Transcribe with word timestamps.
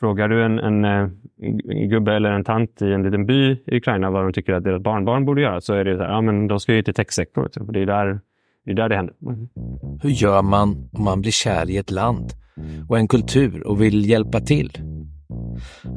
Frågar 0.00 0.28
du 0.28 0.44
en, 0.44 0.58
en, 0.58 0.84
eh, 0.84 1.08
en, 1.70 1.88
gubbe 1.88 2.14
eller 2.14 2.30
en 2.30 2.44
tant 2.44 2.82
i 2.82 2.92
en 2.92 3.02
liten 3.02 3.26
by 3.26 3.50
i 3.66 3.76
Ukraina 3.76 4.10
vad 4.10 4.24
de 4.24 4.32
tycker 4.32 4.52
att 4.52 4.64
deras 4.64 4.82
barnbarn 4.82 5.24
borde 5.24 5.40
göra 5.40 5.60
så 5.60 5.74
är 5.74 5.84
det 5.84 5.96
så 5.96 6.02
här, 6.02 6.10
ja 6.10 6.20
men 6.20 6.48
de 6.48 6.60
ska 6.60 6.74
ju 6.74 6.82
till 6.82 6.94
techsektorn. 6.94 7.72
Det 7.72 7.80
är 7.80 7.86
där 7.86 8.20
det 8.64 8.72
är 8.72 8.74
där 8.74 8.88
det 8.88 8.96
händer. 8.96 9.14
Mm. 9.22 9.48
Hur 10.02 10.10
gör 10.10 10.42
man 10.42 10.88
om 10.92 11.04
man 11.04 11.20
blir 11.20 11.32
kär 11.32 11.70
i 11.70 11.76
ett 11.76 11.90
land 11.90 12.32
och 12.88 12.98
en 12.98 13.08
kultur 13.08 13.66
och 13.66 13.82
vill 13.82 14.10
hjälpa 14.10 14.40
till? 14.40 14.70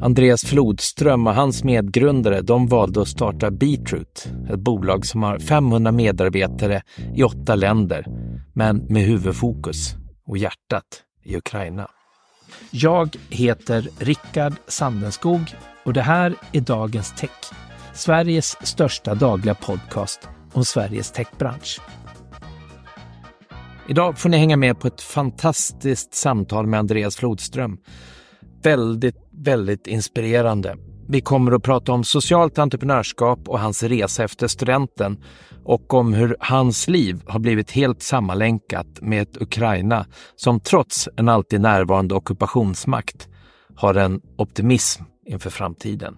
Andreas 0.02 0.44
Flodström 0.44 1.26
och 1.26 1.34
hans 1.34 1.64
medgrundare 1.64 2.40
de 2.40 2.66
valde 2.66 3.00
att 3.00 3.08
starta 3.08 3.50
Beatroot, 3.50 4.32
ett 4.50 4.60
bolag 4.60 5.06
som 5.06 5.22
har 5.22 5.38
500 5.38 5.92
medarbetare 5.92 6.82
i 7.14 7.22
åtta 7.22 7.54
länder, 7.54 8.06
men 8.52 8.76
med 8.76 9.02
huvudfokus 9.02 9.94
och 10.26 10.38
hjärtat 10.38 11.04
i 11.24 11.36
Ukraina. 11.36 11.88
Jag 12.70 13.16
heter 13.28 13.88
Rickard 13.98 14.52
Sandenskog 14.66 15.54
och 15.84 15.92
det 15.92 16.02
här 16.02 16.34
är 16.52 16.60
Dagens 16.60 17.14
Tech, 17.16 17.30
Sveriges 17.94 18.66
största 18.66 19.14
dagliga 19.14 19.54
podcast 19.54 20.28
om 20.52 20.64
Sveriges 20.64 21.12
techbransch. 21.12 21.80
Idag 23.88 24.18
får 24.18 24.28
ni 24.28 24.36
hänga 24.36 24.56
med 24.56 24.80
på 24.80 24.86
ett 24.86 25.00
fantastiskt 25.00 26.14
samtal 26.14 26.66
med 26.66 26.80
Andreas 26.80 27.16
Flodström. 27.16 27.78
Väldigt, 28.62 29.28
väldigt 29.30 29.86
inspirerande. 29.86 30.76
Vi 31.12 31.20
kommer 31.20 31.52
att 31.52 31.62
prata 31.62 31.92
om 31.92 32.04
socialt 32.04 32.58
entreprenörskap 32.58 33.48
och 33.48 33.60
hans 33.60 33.82
resa 33.82 34.24
efter 34.24 34.46
studenten 34.46 35.24
och 35.64 35.94
om 35.94 36.12
hur 36.12 36.36
hans 36.40 36.88
liv 36.88 37.22
har 37.26 37.40
blivit 37.40 37.70
helt 37.70 38.02
sammanlänkat 38.02 38.86
med 39.00 39.22
ett 39.22 39.42
Ukraina 39.42 40.06
som 40.36 40.60
trots 40.60 41.08
en 41.16 41.28
alltid 41.28 41.60
närvarande 41.60 42.14
ockupationsmakt 42.14 43.28
har 43.76 43.94
en 43.94 44.20
optimism 44.38 45.02
inför 45.26 45.50
framtiden. 45.50 46.16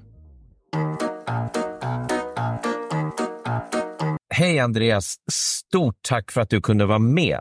Hej 4.35 4.59
Andreas! 4.59 5.17
Stort 5.31 5.97
tack 6.09 6.31
för 6.31 6.41
att 6.41 6.51
du 6.51 6.61
kunde 6.61 6.87
vara 6.87 6.99
med. 6.99 7.41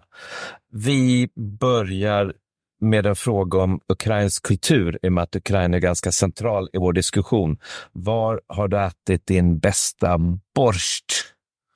Vi 0.72 1.30
börjar 1.60 2.34
med 2.82 3.06
en 3.06 3.16
fråga 3.16 3.60
om 3.60 3.80
ukrainsk 3.88 4.46
kultur 4.46 5.00
i 5.02 5.08
och 5.08 5.14
med 5.14 5.24
att 5.24 5.36
Ukraina 5.36 5.78
är 5.78 5.82
ganska 5.82 6.12
central 6.12 6.70
i 6.74 6.78
vår 6.78 6.94
diskussion. 6.94 7.58
Var 7.92 8.42
har 8.48 8.68
du 8.68 8.78
ätit 8.80 9.26
din 9.26 9.60
bästa 9.60 10.18
borst? 10.56 11.06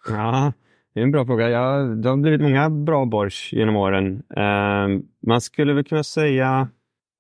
Ja, 0.10 0.54
det 0.94 1.00
är 1.00 1.04
en 1.04 1.12
bra 1.12 1.26
fråga. 1.26 1.50
Ja, 1.50 1.78
det 1.78 2.10
har 2.10 2.18
blivit 2.18 2.42
många 2.42 2.70
bra 2.70 3.06
borst 3.06 3.54
genom 3.54 3.76
åren. 3.76 4.24
Eh, 4.38 5.02
man 5.28 5.42
skulle 5.42 5.74
väl 5.74 5.84
kunna 5.84 6.04
säga 6.04 6.68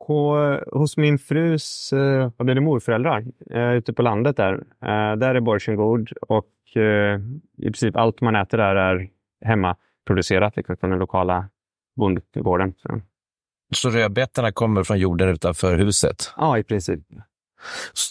på, 0.07 0.59
hos 0.71 0.97
min 0.97 1.19
frus 1.19 1.93
eh, 1.93 2.31
vad 2.37 2.45
blir 2.45 2.55
det, 2.55 2.61
morföräldrar 2.61 3.25
eh, 3.51 3.71
ute 3.71 3.93
på 3.93 4.01
landet 4.01 4.37
där. 4.37 4.53
eh, 4.81 5.15
där 5.17 5.35
är 5.35 5.39
borsten 5.39 5.75
god 5.75 6.11
och 6.21 6.77
eh, 6.77 7.19
i 7.57 7.65
princip 7.65 7.95
allt 7.95 8.21
man 8.21 8.35
äter 8.35 8.57
där 8.57 8.75
är 8.75 9.09
hemmaproducerat 9.45 10.57
liksom, 10.57 10.77
från 10.77 10.89
den 10.89 10.99
lokala 10.99 11.49
bondgården. 11.95 12.73
Så. 12.77 13.01
Så 13.73 13.89
rödbetorna 13.89 14.51
kommer 14.51 14.83
från 14.83 14.99
jorden 14.99 15.29
utanför 15.29 15.77
huset? 15.77 16.33
Ja, 16.37 16.57
i 16.57 16.63
princip. 16.63 16.99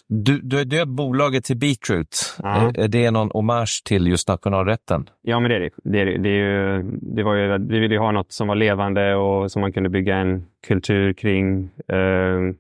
Du, 0.08 0.40
du 0.40 0.56
har 0.56 0.64
döpt 0.64 0.88
bolaget 0.88 1.44
till 1.44 1.56
Beetroot. 1.56 2.36
Ja. 2.42 2.72
Är 2.74 2.88
det 2.88 3.10
någon 3.10 3.30
hommage 3.30 3.82
till 3.84 4.06
just 4.06 4.28
nationalrätten? 4.28 5.08
Ja, 5.22 5.40
men 5.40 5.50
det 5.50 5.56
är 5.56 5.60
det. 5.60 5.70
Det, 5.84 6.00
är, 6.00 6.18
det, 6.18 6.28
är 6.28 6.34
ju, 6.34 6.82
det 6.92 7.22
var 7.22 7.34
ju, 7.34 7.58
vi 7.58 7.78
ville 7.78 7.94
ju 7.94 8.00
ha 8.00 8.12
något 8.12 8.32
som 8.32 8.48
var 8.48 8.54
levande 8.54 9.14
och 9.14 9.52
som 9.52 9.60
man 9.60 9.72
kunde 9.72 9.88
bygga 9.88 10.16
en 10.16 10.46
kultur 10.66 11.12
kring 11.12 11.70
eh, 11.88 12.54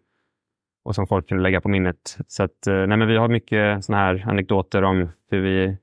och 0.84 0.94
som 0.94 1.06
folk 1.06 1.28
kunde 1.28 1.42
lägga 1.42 1.60
på 1.60 1.68
minnet. 1.68 2.18
Så 2.28 2.42
att, 2.42 2.66
eh, 2.66 2.74
nej, 2.74 2.96
men 2.96 3.08
vi 3.08 3.16
har 3.16 3.28
mycket 3.28 3.84
såna 3.84 3.98
här 3.98 4.24
anekdoter 4.28 4.82
om 4.82 5.08
hur 5.30 5.40
vi 5.40 5.76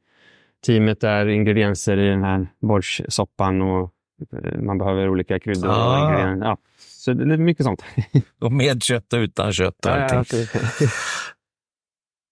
teamet 0.66 1.04
är 1.04 1.28
ingredienser 1.28 1.98
i 1.98 2.10
den 2.10 2.24
här 2.24 2.48
borrssoppan 2.60 3.62
och 3.62 3.94
eh, 4.34 4.60
man 4.60 4.78
behöver 4.78 5.10
olika 5.10 5.40
kryddor. 5.40 5.70
Ah. 5.70 6.04
Och 6.04 6.10
ingredienser. 6.10 6.48
Ja, 6.48 6.58
så 7.02 7.14
det 7.14 7.34
är 7.34 7.38
mycket 7.38 7.66
sånt. 7.66 7.84
och 8.42 8.52
med 8.52 8.84
kött 8.84 9.14
och 9.14 9.18
utan 9.18 9.54
kött 9.54 9.86
och 9.86 9.92
allting. 9.92 10.40
Ja, 10.54 10.60
ja, 10.80 10.88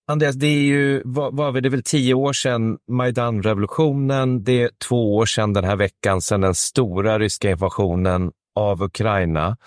Andreas, 0.11 0.35
det 0.35 0.47
är 0.47 0.61
ju, 0.61 1.01
vad 1.05 1.53
det 1.63 1.67
är 1.67 1.69
väl 1.69 1.83
tio 1.83 2.13
år 2.13 2.33
sedan 2.33 2.77
Majdan-revolutionen. 2.91 4.43
Det 4.43 4.61
är 4.61 4.69
två 4.87 5.15
år 5.15 5.25
sedan 5.25 5.53
den 5.53 5.63
här 5.63 5.75
veckan, 5.75 6.21
sedan 6.21 6.41
den 6.41 6.55
stora 6.55 7.19
ryska 7.19 7.49
invasionen 7.51 8.31
av 8.55 8.83
Ukraina. 8.83 9.57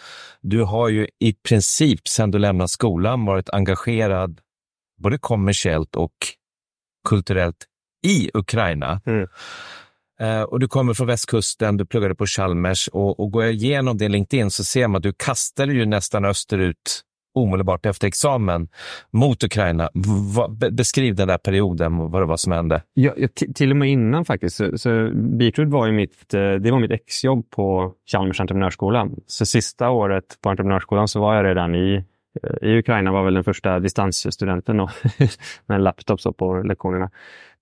Du 0.41 0.63
har 0.63 0.89
ju 0.89 1.09
i 1.19 1.33
princip 1.33 2.09
sedan 2.09 2.31
du 2.31 2.39
lämnade 2.39 2.69
skolan 2.69 3.25
varit 3.25 3.51
engagerad 3.51 4.41
både 5.03 5.19
kommersiellt 5.19 5.97
och 5.97 6.15
kulturellt 7.09 7.67
i 8.07 8.31
Ukraina. 8.35 9.01
Mm. 9.07 9.29
Eh, 10.21 10.43
och 10.43 10.61
du 10.61 10.69
kommer 10.69 10.95
från 10.95 11.07
västkusten, 11.07 11.77
du 11.77 11.87
pluggade 11.87 12.15
på 12.15 12.27
Chalmers 12.27 12.89
och, 12.89 13.21
och 13.21 13.31
går 13.31 13.45
jag 13.45 13.53
igenom 13.53 13.99
din 13.99 14.13
LinkedIn 14.13 14.51
så 14.51 14.65
ser 14.65 14.89
man 14.89 14.97
att 14.97 15.03
du 15.03 15.13
kastade 15.17 15.73
ju 15.73 15.87
nästan 15.87 16.25
österut 16.25 17.03
omedelbart 17.35 17.87
efter 17.87 18.09
examen 18.09 18.69
mot 19.11 19.45
Ukraina. 19.45 19.91
Va, 20.35 20.49
beskriv 20.71 21.15
den 21.15 21.29
där 21.29 21.39
perioden 21.39 22.01
och 22.01 22.11
vad 22.11 22.23
det 22.23 22.27
var 22.27 22.37
som 22.37 22.53
hände. 22.53 22.83
Ja, 22.95 23.13
till 23.55 23.71
och 23.71 23.77
med 23.77 23.91
innan 23.91 24.25
faktiskt. 24.25 24.57
Så, 24.57 24.79
så 24.79 25.11
Beatroot 25.15 25.69
var 25.69 25.87
ju 25.87 25.93
mitt, 25.93 26.35
eh, 26.35 26.41
det 26.41 26.71
var 26.71 26.81
mitt 26.81 26.91
exjobb 26.91 27.51
på 27.51 27.93
Chalmers 28.13 28.41
entreprenörsskola. 28.41 29.09
Så 29.27 29.47
sista 29.47 29.91
året 29.91 30.25
på 30.43 30.51
entreprenörsskolan 30.51 31.09
så 31.09 31.21
var 31.21 31.35
jag 31.35 31.45
redan 31.45 31.75
i 31.75 32.05
i 32.63 32.79
Ukraina 32.79 33.13
var 33.13 33.25
väl 33.25 33.35
den 33.35 33.45
första 33.45 33.81
distansstudenten 33.81 34.81
och 34.81 34.91
med 35.67 35.77
en 35.77 35.85
laptop 35.85 36.21
så 36.21 36.33
på 36.33 36.63
lektionerna. 36.63 37.11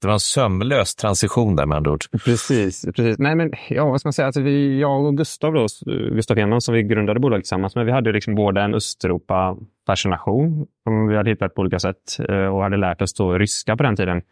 Det 0.00 0.06
var 0.06 0.14
en 0.14 0.20
sömlös 0.20 0.94
transition 0.94 1.56
där 1.56 1.66
med 1.66 1.76
andra 1.76 1.91
ord. 1.92 2.04
Precis. 2.25 2.84
precis. 2.84 3.19
Nej, 3.19 3.34
men, 3.34 3.53
ja, 3.69 3.84
vad 3.84 4.00
ska 4.00 4.06
man 4.06 4.12
säga? 4.12 4.26
Alltså, 4.26 4.41
vi, 4.41 4.81
jag 4.81 5.04
och 5.04 5.16
Gustav, 5.16 5.53
då, 5.54 5.66
Gustav 5.86 6.36
Henman, 6.36 6.60
som 6.60 6.75
vi 6.75 6.82
grundade 6.82 7.20
bolaget 7.20 7.44
tillsammans 7.44 7.75
med, 7.75 7.86
vi 7.86 7.92
hade 7.92 8.12
liksom 8.12 8.34
både 8.34 8.60
en 8.60 8.75
Östeuropa-fascination 8.75 10.66
som 10.84 11.08
vi 11.08 11.16
hade 11.16 11.31
hittat 11.31 11.54
på 11.54 11.60
olika 11.60 11.78
sätt 11.78 12.20
eh, 12.28 12.47
och 12.47 12.62
hade 12.62 12.76
lärt 12.76 13.02
oss 13.02 13.14
då 13.14 13.38
ryska 13.38 13.76
på 13.76 13.82
den 13.82 13.97
tiden. 13.97 14.22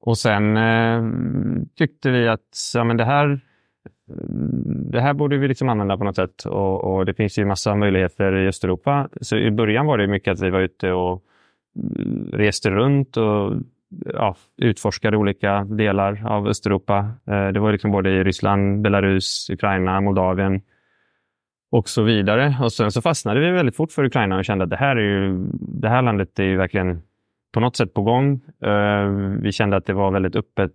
Och 0.00 0.18
sen 0.18 0.56
eh, 0.56 1.02
tyckte 1.78 2.10
vi 2.10 2.28
att 2.28 2.72
ja, 2.74 2.84
men 2.84 2.96
det, 2.96 3.04
här, 3.04 3.40
det 4.90 5.00
här 5.00 5.14
borde 5.14 5.38
vi 5.38 5.48
liksom 5.48 5.68
använda 5.68 5.96
på 5.96 6.04
något 6.04 6.16
sätt. 6.16 6.44
Och, 6.44 6.84
och, 6.84 7.06
det 7.06 7.14
finns 7.14 7.38
ju 7.38 7.44
massa 7.44 7.74
möjligheter 7.74 8.36
i 8.36 8.48
Östeuropa. 8.48 9.08
Så 9.20 9.36
i 9.36 9.50
början 9.50 9.86
var 9.86 9.98
det 9.98 10.06
mycket 10.06 10.32
att 10.32 10.40
vi 10.40 10.50
var 10.50 10.60
ute 10.60 10.92
och 10.92 11.22
reste 12.32 12.70
runt 12.70 13.16
och 13.16 13.52
ja, 14.14 14.36
utforskade 14.56 15.16
olika 15.16 15.64
delar 15.64 16.26
av 16.26 16.48
Östeuropa. 16.48 17.10
Eh, 17.26 17.48
det 17.48 17.60
var 17.60 17.72
liksom 17.72 17.90
både 17.90 18.10
i 18.10 18.24
Ryssland, 18.24 18.82
Belarus, 18.82 19.50
Ukraina, 19.50 20.00
Moldavien 20.00 20.60
och 21.70 21.88
så 21.88 22.02
vidare. 22.02 22.56
Och 22.62 22.72
sen 22.72 22.92
så 22.92 23.02
fastnade 23.02 23.40
vi 23.40 23.50
väldigt 23.50 23.76
fort 23.76 23.92
för 23.92 24.04
Ukraina 24.04 24.38
och 24.38 24.44
kände 24.44 24.64
att 24.64 24.70
det 24.70 24.76
här, 24.76 24.96
är 24.96 25.00
ju, 25.00 25.46
det 25.60 25.88
här 25.88 26.02
landet 26.02 26.38
är 26.38 26.44
ju 26.44 26.56
verkligen 26.56 27.02
på 27.58 27.62
något 27.62 27.76
sätt 27.76 27.94
på 27.94 28.02
gång. 28.02 28.40
Eh, 28.64 29.08
vi 29.42 29.52
kände 29.52 29.76
att 29.76 29.86
det 29.86 29.92
var 29.92 30.10
väldigt 30.10 30.36
öppet, 30.36 30.72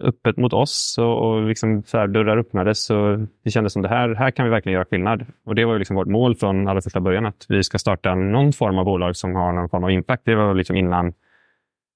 öppet 0.00 0.36
mot 0.36 0.52
oss 0.52 0.96
och, 0.98 1.26
och 1.26 1.42
liksom 1.42 1.82
så 1.82 1.98
här, 1.98 2.06
dörrar 2.06 2.36
öppnades. 2.36 2.84
Så 2.84 3.26
vi 3.44 3.50
kände 3.50 3.70
som 3.70 3.82
det 3.82 3.88
här, 3.88 4.14
här 4.14 4.30
kan 4.30 4.44
vi 4.44 4.50
verkligen 4.50 4.74
göra 4.74 4.84
skillnad. 4.84 5.26
Och 5.46 5.54
det 5.54 5.64
var 5.64 5.78
liksom 5.78 5.96
vårt 5.96 6.08
mål 6.08 6.36
från 6.36 6.68
allra 6.68 6.80
första 6.80 7.00
början, 7.00 7.26
att 7.26 7.46
vi 7.48 7.62
ska 7.62 7.78
starta 7.78 8.14
någon 8.14 8.52
form 8.52 8.78
av 8.78 8.84
bolag 8.84 9.16
som 9.16 9.34
har 9.34 9.52
någon 9.52 9.68
form 9.68 9.84
av 9.84 9.90
impact. 9.90 10.22
Det 10.24 10.34
var 10.34 10.54
liksom 10.54 10.76
innan 10.76 11.12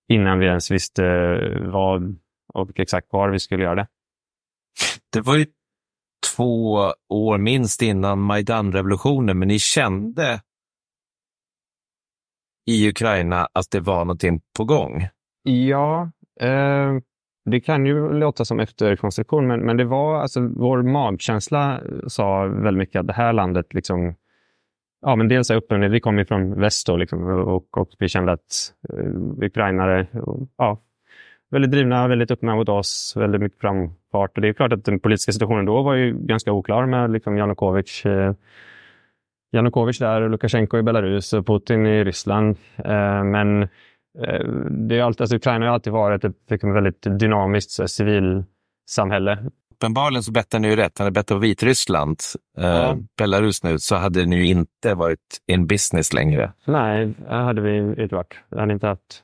innan 0.08 0.38
vi 0.38 0.46
ens 0.46 0.70
visste 0.70 1.06
eh, 1.06 1.70
vad 1.70 2.18
och 2.54 2.80
exakt 2.80 3.06
var 3.10 3.28
vi 3.28 3.38
skulle 3.38 3.62
göra 3.62 3.74
det. 3.74 3.86
Det 5.12 5.20
var 5.20 5.36
ju 5.36 5.46
två 6.36 6.72
år 7.08 7.38
minst 7.38 7.82
innan 7.82 8.18
Majdan-revolutionen, 8.18 9.38
men 9.38 9.48
ni 9.48 9.58
kände 9.58 10.40
i 12.66 12.88
Ukraina 12.88 13.48
att 13.52 13.70
det 13.70 13.80
var 13.80 13.98
någonting 13.98 14.40
på 14.56 14.64
gång? 14.64 15.08
Ja, 15.42 16.10
eh, 16.40 16.92
det 17.44 17.60
kan 17.60 17.86
ju 17.86 18.12
låta 18.12 18.44
som 18.44 18.60
efterkonstruktion, 18.60 19.46
men, 19.46 19.60
men 19.60 19.76
det 19.76 19.84
var 19.84 20.20
alltså 20.20 20.40
vår 20.40 20.82
magkänsla 20.82 21.80
sa 22.06 22.44
väldigt 22.44 22.78
mycket 22.78 23.00
att 23.00 23.06
det 23.06 23.12
här 23.12 23.32
landet 23.32 23.74
liksom 23.74 24.14
ja, 25.02 25.16
men 25.16 25.28
dels 25.28 25.50
är 25.50 25.56
öppen, 25.56 25.90
vi 25.90 26.00
kommer 26.00 26.24
från 26.24 26.60
väst 26.60 26.86
då, 26.86 26.96
liksom, 26.96 27.24
och, 27.24 27.78
och 27.78 27.88
vi 27.98 28.08
kände 28.08 28.32
att 28.32 28.72
eh, 28.88 29.44
ukrainare 29.44 30.06
ja, 30.58 30.80
väldigt 31.50 31.70
drivna, 31.70 32.08
väldigt 32.08 32.30
öppna 32.30 32.54
mot 32.54 32.68
oss, 32.68 33.14
väldigt 33.16 33.40
mycket 33.40 33.60
framfart. 33.60 34.36
Och 34.36 34.42
det 34.42 34.48
är 34.48 34.52
klart 34.52 34.72
att 34.72 34.84
den 34.84 35.00
politiska 35.00 35.32
situationen 35.32 35.64
då 35.64 35.82
var 35.82 35.94
ju 35.94 36.18
ganska 36.18 36.52
oklar 36.52 36.86
med 36.86 37.10
liksom, 37.10 37.36
Janukovic, 37.36 38.06
eh, 38.06 38.34
Janukovic 39.56 39.98
där, 39.98 40.28
Lukasjenko 40.28 40.78
i 40.78 40.82
Belarus 40.82 41.32
och 41.32 41.46
Putin 41.46 41.86
i 41.86 42.04
Ryssland. 42.04 42.56
Eh, 42.76 43.24
men 43.24 43.62
eh, 43.62 44.48
det 44.70 44.98
är 44.98 45.02
alltid, 45.02 45.20
alltså, 45.20 45.36
Ukraina 45.36 45.66
har 45.66 45.72
alltid 45.72 45.92
varit 45.92 46.24
ett 46.24 46.36
liksom, 46.50 46.72
väldigt 46.72 47.02
dynamiskt 47.02 47.90
civilsamhälle 47.90 49.38
uppenbarligen 49.76 50.22
så 50.22 50.32
bettar 50.32 50.58
ni 50.58 50.68
ju 50.68 50.76
rätt. 50.76 50.98
Han 50.98 51.06
är 51.06 51.10
bettat 51.10 51.36
på 51.36 51.38
Vitryssland, 51.38 52.20
eh, 52.58 52.66
ja. 52.66 52.90
eh, 52.90 52.96
Belarus 53.18 53.62
nu, 53.62 53.78
så 53.78 53.96
hade 53.96 54.26
ni 54.26 54.36
ju 54.36 54.46
inte 54.46 54.94
varit 54.94 55.18
in 55.46 55.66
business 55.66 56.12
längre. 56.12 56.52
Nej, 56.64 57.14
det 57.28 57.34
hade 57.34 57.60
vi 57.60 58.02
inte 58.02 58.14
varit. 58.14 58.34
Jag 58.48 58.58
hade 58.58 58.72
inte 58.72 58.86
haft... 58.86 59.22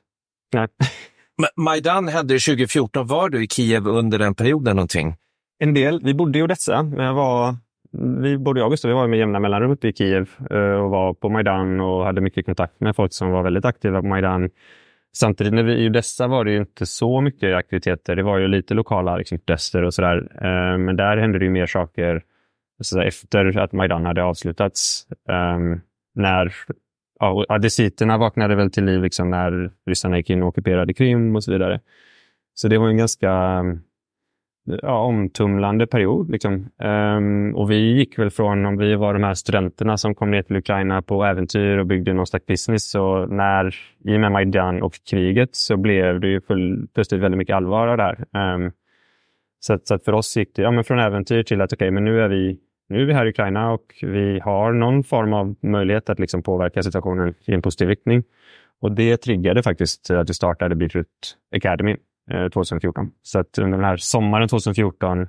Nej. 0.54 0.68
Majdan 1.56 2.08
hände 2.08 2.34
2014. 2.34 3.06
Var 3.06 3.28
du 3.28 3.44
i 3.44 3.48
Kiev 3.48 3.86
under 3.86 4.18
den 4.18 4.34
perioden 4.34 4.76
någonting? 4.76 5.16
En 5.58 5.74
del. 5.74 6.00
Vi 6.02 6.14
bodde 6.14 6.38
i 6.38 6.42
Odessa, 6.42 6.82
men 6.82 7.06
jag 7.06 7.14
var 7.14 7.56
vi, 7.92 8.38
bodde 8.38 8.60
i 8.60 8.62
August 8.62 8.84
och 8.84 8.90
vi 8.90 8.94
var 8.94 9.06
med 9.06 9.18
jämna 9.18 9.40
mellanrum 9.40 9.70
uppe 9.70 9.88
i 9.88 9.92
Kiev 9.92 10.30
eh, 10.50 10.58
och 10.58 10.90
var 10.90 11.14
på 11.14 11.28
Majdan 11.28 11.80
och 11.80 12.04
hade 12.04 12.20
mycket 12.20 12.46
kontakt 12.46 12.80
med 12.80 12.96
folk 12.96 13.12
som 13.12 13.30
var 13.30 13.42
väldigt 13.42 13.64
aktiva 13.64 14.00
på 14.00 14.06
Majdan. 14.06 14.50
Samtidigt 15.16 15.52
när 15.52 15.62
vi, 15.62 15.72
i 15.72 15.88
Odessa 15.88 16.26
var 16.26 16.44
det 16.44 16.52
ju 16.52 16.58
inte 16.58 16.86
så 16.86 17.20
mycket 17.20 17.56
aktiviteter. 17.56 18.16
Det 18.16 18.22
var 18.22 18.38
ju 18.38 18.48
lite 18.48 18.74
lokala 18.74 19.16
liksom, 19.16 19.38
protester 19.38 19.82
och 19.82 19.94
sådär. 19.94 20.28
Eh, 20.34 20.78
men 20.78 20.96
där 20.96 21.16
hände 21.16 21.38
det 21.38 21.44
ju 21.44 21.50
mer 21.50 21.66
saker 21.66 22.22
så 22.80 23.00
efter 23.00 23.58
att 23.58 23.72
Majdan 23.72 24.06
hade 24.06 24.22
avslutats. 24.22 25.06
Ehm, 25.28 25.80
när 26.14 26.54
ja, 27.20 27.44
adesiterna 27.48 28.18
vaknade 28.18 28.54
väl 28.54 28.70
till 28.70 28.84
liv 28.84 29.02
liksom, 29.02 29.30
när 29.30 29.70
ryssarna 29.86 30.16
gick 30.16 30.30
in 30.30 30.42
och 30.42 30.48
ockuperade 30.48 30.94
Krim 30.94 31.36
och 31.36 31.44
så 31.44 31.52
vidare. 31.52 31.80
Så 32.54 32.68
det 32.68 32.78
var 32.78 32.88
en 32.88 32.96
ganska 32.96 33.62
ja, 34.64 34.98
omtumlande 34.98 35.86
period. 35.86 36.30
Liksom. 36.30 36.68
Um, 36.78 37.54
och 37.54 37.70
vi 37.70 37.76
gick 37.76 38.18
väl 38.18 38.30
från, 38.30 38.66
om 38.66 38.76
vi 38.76 38.94
var 38.94 39.14
de 39.14 39.22
här 39.22 39.34
studenterna 39.34 39.96
som 39.96 40.14
kom 40.14 40.30
ner 40.30 40.42
till 40.42 40.56
Ukraina 40.56 41.02
på 41.02 41.24
äventyr 41.24 41.78
och 41.78 41.86
byggde 41.86 42.12
någon 42.12 42.26
slags 42.26 42.46
business, 42.46 42.90
så 42.90 43.26
när, 43.26 43.74
i 44.04 44.16
och 44.16 44.20
med 44.20 44.32
Majdan 44.32 44.82
och 44.82 44.94
kriget 45.10 45.48
så 45.52 45.76
blev 45.76 46.20
det 46.20 46.28
ju 46.28 46.40
full, 46.40 46.88
plötsligt 46.94 47.20
väldigt 47.20 47.38
mycket 47.38 47.56
allvar 47.56 47.88
av 47.88 47.96
det 47.96 48.02
här. 48.02 48.54
Um, 48.54 48.72
så, 49.60 49.72
att, 49.72 49.86
så 49.86 49.94
att 49.94 50.04
för 50.04 50.12
oss 50.12 50.36
gick 50.36 50.56
det 50.56 50.62
ja, 50.62 50.70
men 50.70 50.84
från 50.84 50.98
äventyr 50.98 51.42
till 51.42 51.60
att 51.60 51.72
okej, 51.72 51.86
okay, 51.86 51.90
men 51.90 52.04
nu 52.04 52.20
är, 52.20 52.28
vi, 52.28 52.58
nu 52.88 53.02
är 53.02 53.06
vi 53.06 53.12
här 53.12 53.26
i 53.26 53.28
Ukraina 53.28 53.72
och 53.72 53.94
vi 54.02 54.40
har 54.40 54.72
någon 54.72 55.04
form 55.04 55.32
av 55.32 55.54
möjlighet 55.60 56.10
att 56.10 56.18
liksom 56.18 56.42
påverka 56.42 56.82
situationen 56.82 57.34
i 57.46 57.52
en 57.52 57.62
positiv 57.62 57.88
riktning. 57.88 58.22
Och 58.80 58.92
det 58.92 59.16
triggade 59.16 59.62
faktiskt 59.62 60.10
att 60.10 60.30
vi 60.30 60.34
startade 60.34 60.74
Beetroot 60.74 61.06
Academy 61.56 61.96
Eh, 62.30 62.48
2014. 62.48 63.10
Så 63.22 63.38
att 63.38 63.58
under 63.58 63.78
den 63.78 63.84
här 63.84 63.96
sommaren 63.96 64.48
2014 64.48 65.28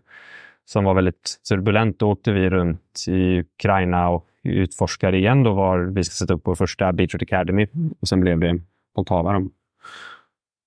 som 0.66 0.84
var 0.84 0.94
väldigt 0.94 1.42
turbulent, 1.50 2.00
då 2.00 2.12
åkte 2.12 2.31
vi 2.31 2.50
runt 2.50 3.06
i 3.07 3.40
Ukraina 3.40 4.10
och 4.10 4.28
utforskade 4.44 5.18
igen 5.18 5.44
då 5.44 5.54
var 5.54 5.80
vi 5.80 6.04
ska 6.04 6.13
sätta 6.13 6.34
upp 6.34 6.42
vår 6.45 6.56
första 6.56 6.94
Beatroot 6.94 7.22
Academy 7.22 7.68
och 8.01 8.07
sen 8.07 8.22
blev 8.22 8.40
det 8.40 8.62
Poltava. 8.95 9.42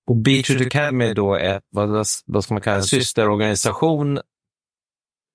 Och 0.07 0.15
Beatroot 0.15 0.61
Academy 0.61 1.13
då 1.13 1.35
är 1.35 1.61
vad, 1.69 2.05
vad 2.25 2.43
ska 2.43 2.53
man 2.53 2.61
kalla 2.61 2.77
en 2.77 2.83
systerorganisation 2.83 4.19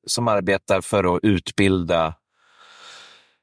som 0.07 0.29
arbetar 0.29 0.81
för 0.81 1.17
att 1.17 1.21
utbilda, 1.23 2.15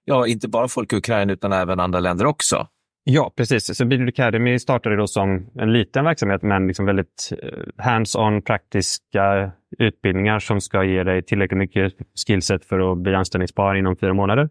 ja, 0.06 0.28
inte 0.28 0.48
bara 0.48 0.68
folk 0.68 0.94
i 0.94 0.95
Ukraina 0.95 1.34
utan 1.34 1.54
även 1.54 1.80
andra 1.80 2.00
länder 2.00 2.25
också. 2.25 2.68
Ja, 3.04 3.34
precis. 3.36 3.78
Så 3.78 3.86
Beatle 3.86 4.07
Academy 4.07 4.60
startade 4.60 4.96
då 4.96 5.07
som 5.07 5.50
en 5.56 5.74
liten 5.74 6.06
verksamhet 6.06 6.42
men 6.42 6.68
liksom 6.68 6.86
väldigt 6.86 7.34
eh, 7.44 7.86
hands-on 7.86 8.42
praktiska 8.42 9.51
utbildningar 9.78 10.40
som 10.40 10.62
ska 10.62 10.84
ge 10.84 11.04
dig 11.04 11.22
tillräckligt 11.22 11.57
mycket 11.57 11.94
skillset 12.28 12.66
för 12.66 12.92
att 12.92 12.98
bli 12.98 13.16
anställningsbar 13.16 13.75
inom 13.75 13.96
fyra 13.96 14.13
månader. 14.13 14.50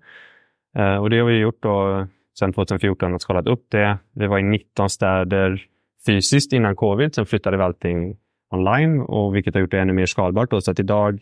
Eh, 0.76 0.96
och 0.96 1.10
det 1.10 1.18
har 1.18 1.26
vi 1.26 1.38
gjort 1.38 1.62
då 1.62 2.06
sedan 2.38 2.52
2014 2.52 3.14
och 3.14 3.22
skalat 3.22 3.46
upp 3.46 3.66
det. 3.68 3.98
Vi 4.14 4.26
var 4.26 4.38
i 4.38 4.42
19 4.42 4.90
städer 4.90 5.62
fysiskt 6.06 6.52
innan 6.52 6.76
covid. 6.76 7.14
Sen 7.14 7.26
flyttade 7.26 7.56
vi 7.56 7.62
allting 7.62 8.16
online 8.50 9.00
och 9.00 9.34
vilket 9.34 9.54
har 9.54 9.60
gjort 9.60 9.70
det 9.70 9.80
ännu 9.80 9.92
mer 9.92 10.06
skalbart. 10.06 10.50
Då. 10.50 10.60
Så 10.60 10.70
att 10.70 10.80
idag 10.80 11.20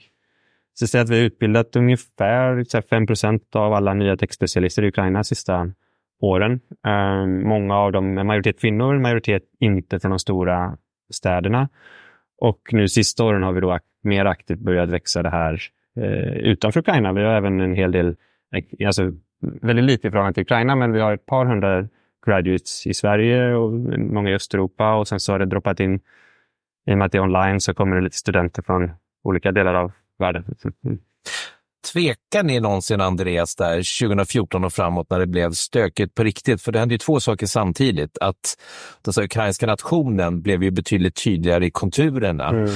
så 0.74 0.98
att 0.98 1.10
vi 1.10 1.18
har 1.18 1.24
utbildat 1.24 1.76
ungefär 1.76 2.64
5% 2.64 3.56
av 3.56 3.72
alla 3.72 3.94
nya 3.94 4.16
textspecialister 4.16 4.82
i 4.82 4.88
Ukraina 4.88 5.24
sista 5.24 5.72
åren. 6.20 6.60
Ehm, 6.86 7.48
många 7.48 7.76
av 7.76 7.92
dem 7.92 8.18
är 8.18 8.24
majoritet 8.24 8.60
kvinnor, 8.60 8.98
majoritet 8.98 9.42
inte 9.60 10.00
från 10.00 10.10
de 10.10 10.18
stora 10.18 10.76
städerna. 11.10 11.68
Och 12.38 12.60
nu 12.72 12.88
sista 12.88 13.24
åren 13.24 13.42
har 13.42 13.52
vi 13.52 13.60
då 13.60 13.78
mer 14.02 14.24
aktivt 14.24 14.58
börjat 14.58 14.90
växa 14.90 15.22
det 15.22 15.30
här 15.30 15.60
eh, 15.96 16.36
utanför 16.36 16.80
Ukraina. 16.80 17.12
Vi 17.12 17.22
har 17.22 17.34
även 17.34 17.60
en 17.60 17.74
hel 17.74 17.92
del, 17.92 18.16
alltså 18.86 19.12
väldigt 19.62 19.84
lite 19.84 20.08
i 20.08 20.10
förhållande 20.10 20.34
till 20.34 20.42
Ukraina, 20.42 20.76
men 20.76 20.92
vi 20.92 21.00
har 21.00 21.12
ett 21.12 21.26
par 21.26 21.46
hundra 21.46 21.88
graduates 22.26 22.86
i 22.86 22.94
Sverige 22.94 23.54
och 23.54 23.72
många 23.98 24.30
i 24.30 24.34
Östeuropa 24.34 24.94
och 24.94 25.08
sen 25.08 25.20
så 25.20 25.32
har 25.32 25.38
det 25.38 25.46
droppat 25.46 25.80
in, 25.80 26.00
i 26.86 26.92
och 26.92 26.98
med 26.98 27.06
att 27.06 27.12
det 27.12 27.18
är 27.18 27.22
online 27.22 27.60
så 27.60 27.74
kommer 27.74 27.96
det 27.96 28.02
lite 28.02 28.16
studenter 28.16 28.62
från 28.62 28.90
olika 29.24 29.52
delar 29.52 29.74
av 29.74 29.92
världen. 30.18 30.44
Tvekar 31.92 32.42
ni 32.42 32.60
någonsin, 32.60 33.00
Andreas, 33.00 33.56
där 33.56 34.06
2014 34.06 34.64
och 34.64 34.72
framåt 34.72 35.10
när 35.10 35.18
det 35.18 35.26
blev 35.26 35.52
stökigt 35.52 36.14
på 36.14 36.24
riktigt? 36.24 36.62
För 36.62 36.72
det 36.72 36.78
hände 36.78 36.94
ju 36.94 36.98
två 36.98 37.20
saker 37.20 37.46
samtidigt. 37.46 38.18
Att 38.20 38.56
den 39.02 39.24
ukrainska 39.24 39.66
nationen 39.66 40.42
blev 40.42 40.62
ju 40.62 40.70
betydligt 40.70 41.24
tydligare 41.24 41.66
i 41.66 41.70
konturerna. 41.70 42.48
Mm. 42.48 42.70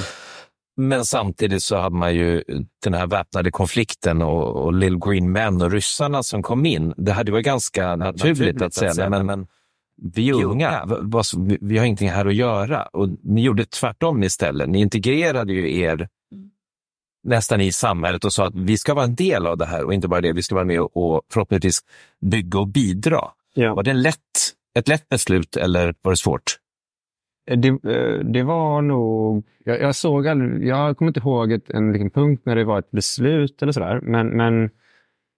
Men 0.77 1.05
samtidigt 1.05 1.63
så 1.63 1.77
hade 1.77 1.95
man 1.95 2.15
ju 2.15 2.43
den 2.83 2.93
här 2.93 3.07
väpnade 3.07 3.51
konflikten 3.51 4.21
och, 4.21 4.65
och 4.65 4.73
Little 4.73 4.99
Green 5.05 5.31
Men 5.31 5.61
och 5.61 5.71
ryssarna 5.71 6.23
som 6.23 6.43
kom 6.43 6.65
in. 6.65 6.93
Det 6.97 7.11
hade 7.11 7.31
varit 7.31 7.45
ganska 7.45 7.95
naturligt, 7.95 8.37
naturligt 8.37 8.61
att 8.61 8.73
säga, 8.73 9.09
men, 9.09 9.25
men 9.25 9.47
vi 10.13 10.29
är 10.29 10.43
unga, 10.43 10.85
vi, 11.37 11.57
vi 11.61 11.77
har 11.77 11.85
ingenting 11.85 12.09
här 12.09 12.25
att 12.25 12.35
göra. 12.35 12.83
Och 12.83 13.09
ni 13.23 13.41
gjorde 13.41 13.65
tvärtom 13.65 14.23
istället. 14.23 14.69
Ni 14.69 14.79
integrerade 14.79 15.53
ju 15.53 15.79
er 15.79 16.07
nästan 17.23 17.61
i 17.61 17.71
samhället 17.71 18.25
och 18.25 18.33
sa 18.33 18.47
att 18.47 18.55
vi 18.55 18.77
ska 18.77 18.93
vara 18.93 19.05
en 19.05 19.15
del 19.15 19.47
av 19.47 19.57
det 19.57 19.65
här 19.65 19.83
och 19.83 19.93
inte 19.93 20.07
bara 20.07 20.21
det, 20.21 20.33
vi 20.33 20.43
ska 20.43 20.55
vara 20.55 20.65
med 20.65 20.81
och 20.81 21.21
förhoppningsvis 21.33 21.79
bygga 22.21 22.59
och 22.59 22.67
bidra. 22.67 23.21
Ja. 23.53 23.75
Var 23.75 23.83
det 23.83 23.93
lätt, 23.93 24.17
ett 24.79 24.87
lätt 24.87 25.09
beslut 25.09 25.57
eller 25.57 25.93
var 26.01 26.11
det 26.11 26.17
svårt? 26.17 26.57
Eh, 27.49 27.57
det, 27.57 27.67
eh, 27.67 28.19
det 28.19 28.43
var 28.43 28.81
nog... 28.81 29.43
Jag, 29.63 29.81
jag 29.81 29.95
såg 29.95 30.27
aldrig, 30.27 30.67
jag 30.67 30.97
kommer 30.97 31.09
inte 31.09 31.19
ihåg 31.19 31.51
ett, 31.51 31.69
en 31.69 31.91
liksom 31.91 32.09
punkt 32.09 32.41
när 32.45 32.55
det 32.55 32.63
var 32.63 32.79
ett 32.79 32.91
beslut 32.91 33.61
eller 33.61 33.71
sådär, 33.71 33.99
men, 34.03 34.27
men 34.27 34.69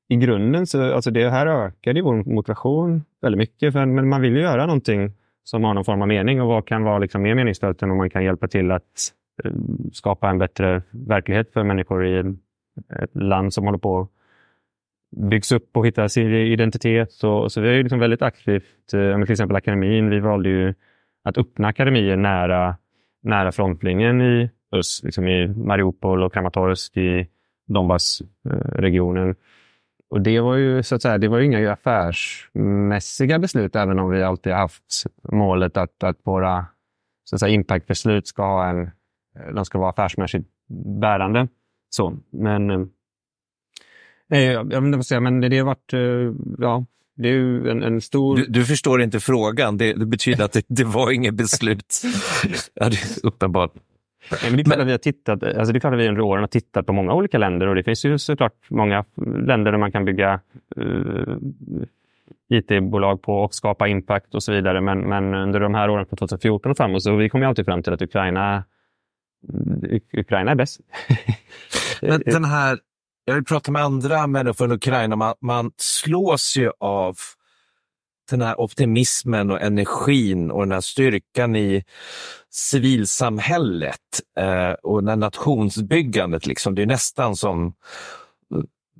i 0.10 0.16
grunden 0.16 0.68
så 0.68 0.94
alltså 0.94 1.12
det 1.12 1.30
här 1.30 1.48
ökade 1.48 2.02
vår 2.02 2.34
motivation 2.34 3.04
väldigt 3.22 3.38
mycket. 3.38 3.74
För, 3.74 3.86
men 3.86 4.10
man 4.10 4.22
vill 4.22 4.36
ju 4.36 4.42
göra 4.42 4.66
någonting 4.66 5.14
som 5.44 5.64
har 5.64 5.74
någon 5.74 5.86
form 5.86 6.02
av 6.02 6.08
mening 6.08 6.42
och 6.42 6.48
vad 6.48 6.68
kan 6.68 6.84
vara 6.84 7.00
liksom 7.00 7.22
mer 7.22 7.36
meningsfullt 7.36 7.82
än 7.82 7.92
om 7.92 7.98
man 7.98 8.10
kan 8.10 8.24
hjälpa 8.24 8.48
till 8.48 8.72
att 8.72 9.12
Eh, 9.44 9.52
skapa 9.92 10.30
en 10.30 10.38
bättre 10.38 10.82
verklighet 10.92 11.54
för 11.54 11.64
människor 11.64 12.06
i 12.06 12.36
ett 13.04 13.16
land 13.16 13.54
som 13.54 13.66
håller 13.66 13.78
på 13.78 14.00
att 14.00 14.10
byggs 15.16 15.52
upp 15.52 15.78
och 15.78 15.88
hitta 15.88 16.10
sin 16.10 16.34
identitet. 16.34 17.12
Så, 17.12 17.50
så 17.50 17.62
vi 17.62 17.70
är 17.70 17.84
liksom 17.84 18.00
väldigt 18.00 18.22
aktivt, 18.22 18.94
eh, 18.94 19.24
till 19.24 19.32
exempel 19.32 19.56
akademin. 19.56 20.10
Vi 20.10 20.20
valde 20.20 20.50
ju 20.50 20.74
att 21.24 21.38
öppna 21.38 21.68
akademier 21.68 22.18
nära, 22.18 22.78
nära 23.24 23.52
frontlinjen 23.52 24.22
i 24.22 24.50
öst, 24.72 25.04
liksom 25.04 25.28
i 25.28 25.48
Mariupol 25.48 26.24
och 26.24 26.34
Kramatorsk 26.34 26.98
i 26.98 27.28
Donbassregionen. 27.68 29.30
Eh, 29.30 29.36
och 30.10 30.22
det 30.22 30.40
var 30.40 30.56
ju 30.56 30.84
så 30.84 30.96
att 30.96 31.02
säga, 31.02 31.18
det 31.18 31.28
var 31.28 31.40
inga 31.40 31.72
affärsmässiga 31.72 33.40
beslut, 33.40 33.76
även 33.76 34.00
om 34.00 34.10
vi 34.10 34.24
alltid 34.24 34.54
haft 34.54 35.04
målet 35.32 35.78
att, 35.78 36.04
att 36.04 36.18
våra 36.24 36.66
så 37.24 37.36
att 37.36 37.40
säga, 37.40 37.54
impactbeslut 37.54 38.28
ska 38.28 38.44
ha 38.44 38.70
en 38.70 38.92
Eh, 39.40 39.54
de 39.54 39.66
ska 39.66 39.78
vara 39.78 39.90
affärsmässigt 39.90 40.48
bärande. 41.02 41.48
Så, 41.90 42.18
men 42.30 42.70
eh, 42.70 44.40
jag, 44.40 44.74
jag 44.74 44.84
måste 44.84 45.08
säga, 45.08 45.20
men 45.20 45.42
det 45.42 45.58
har 45.58 45.66
varit, 45.66 45.94
eh, 45.94 46.34
ja, 46.60 46.86
det 47.16 47.28
är 47.28 47.34
ju 47.34 47.70
en, 47.70 47.84
en 47.84 48.02
stor... 48.02 48.38
Du, 48.38 48.46
du, 48.46 48.66
förstår 48.66 49.02
inte 49.02 49.20
frågan. 49.20 49.78
Det, 49.78 49.94
det 49.94 50.06
betyder 50.06 50.46
att 50.46 50.52
det, 50.52 50.66
det 50.68 50.84
var 50.84 51.12
inget 51.12 51.34
beslut. 51.34 52.02
ja, 52.74 52.90
uppenbart. 53.24 53.74
Nej, 54.32 54.40
men 54.44 54.56
det 54.56 54.62
är 54.62 54.64
klart 54.64 54.80
att 54.80 54.88
vi 54.88 54.92
har 54.92 54.98
tittat, 54.98 55.44
alltså 55.44 55.74
det 55.74 55.78
är 55.78 55.80
klart 55.80 55.94
att 55.94 56.00
vi 56.00 56.08
under 56.08 56.22
åren 56.22 56.44
har 56.44 56.48
tittat 56.48 56.86
på 56.86 56.94
många 56.94 57.14
olika 57.14 57.38
länder 57.38 57.68
och 57.68 57.76
det 57.76 57.84
finns 57.84 58.06
ju 58.06 58.18
såklart 58.18 58.56
många 58.70 59.06
länder 59.46 59.72
där 59.72 59.78
man 59.78 59.92
kan 59.92 60.06
bygga 60.06 60.40
uh, 60.78 61.38
IT-bolag 62.50 63.22
på 63.22 63.34
och 63.34 63.54
skapa 63.54 63.88
impact 63.88 64.36
och 64.36 64.44
så 64.44 64.52
vidare. 64.52 64.82
Men, 64.82 65.00
men 65.00 65.34
under 65.34 65.60
de 65.60 65.74
här 65.74 65.90
åren 65.90 66.06
från 66.06 66.18
2014 66.18 66.72
och 66.72 66.78
framåt 66.78 67.04
så 67.04 67.16
vi 67.16 67.30
kom 67.30 67.44
alltid 67.44 67.66
fram 67.66 67.84
till 67.84 67.94
att 67.94 68.02
Ukraina 68.02 68.64
Ukraina 70.14 70.52
är 70.52 70.56
bäst. 70.56 70.80
Men 72.02 72.22
den 72.26 72.46
här, 72.46 72.80
jag 73.26 73.36
vill 73.36 73.44
prata 73.44 73.72
med 73.72 73.82
andra 73.82 74.28
människor 74.28 74.54
från 74.54 74.72
Ukraina, 74.72 75.16
man, 75.16 75.36
man 75.42 75.72
slås 75.78 76.58
ju 76.58 76.72
av 76.80 77.18
den 78.30 78.42
här 78.42 78.60
optimismen 78.60 79.52
och 79.52 79.62
energin 79.62 80.52
och 80.52 80.62
den 80.62 80.72
här 80.72 80.82
styrkan 80.82 81.56
i 81.56 81.84
civilsamhället 82.52 84.00
eh, 84.40 84.72
och 84.72 85.04
den 85.04 85.20
nationsbyggandet. 85.20 86.46
Liksom. 86.46 86.76
Det 86.76 86.82
är 86.82 86.86
nästan 86.86 87.36
som, 87.36 87.74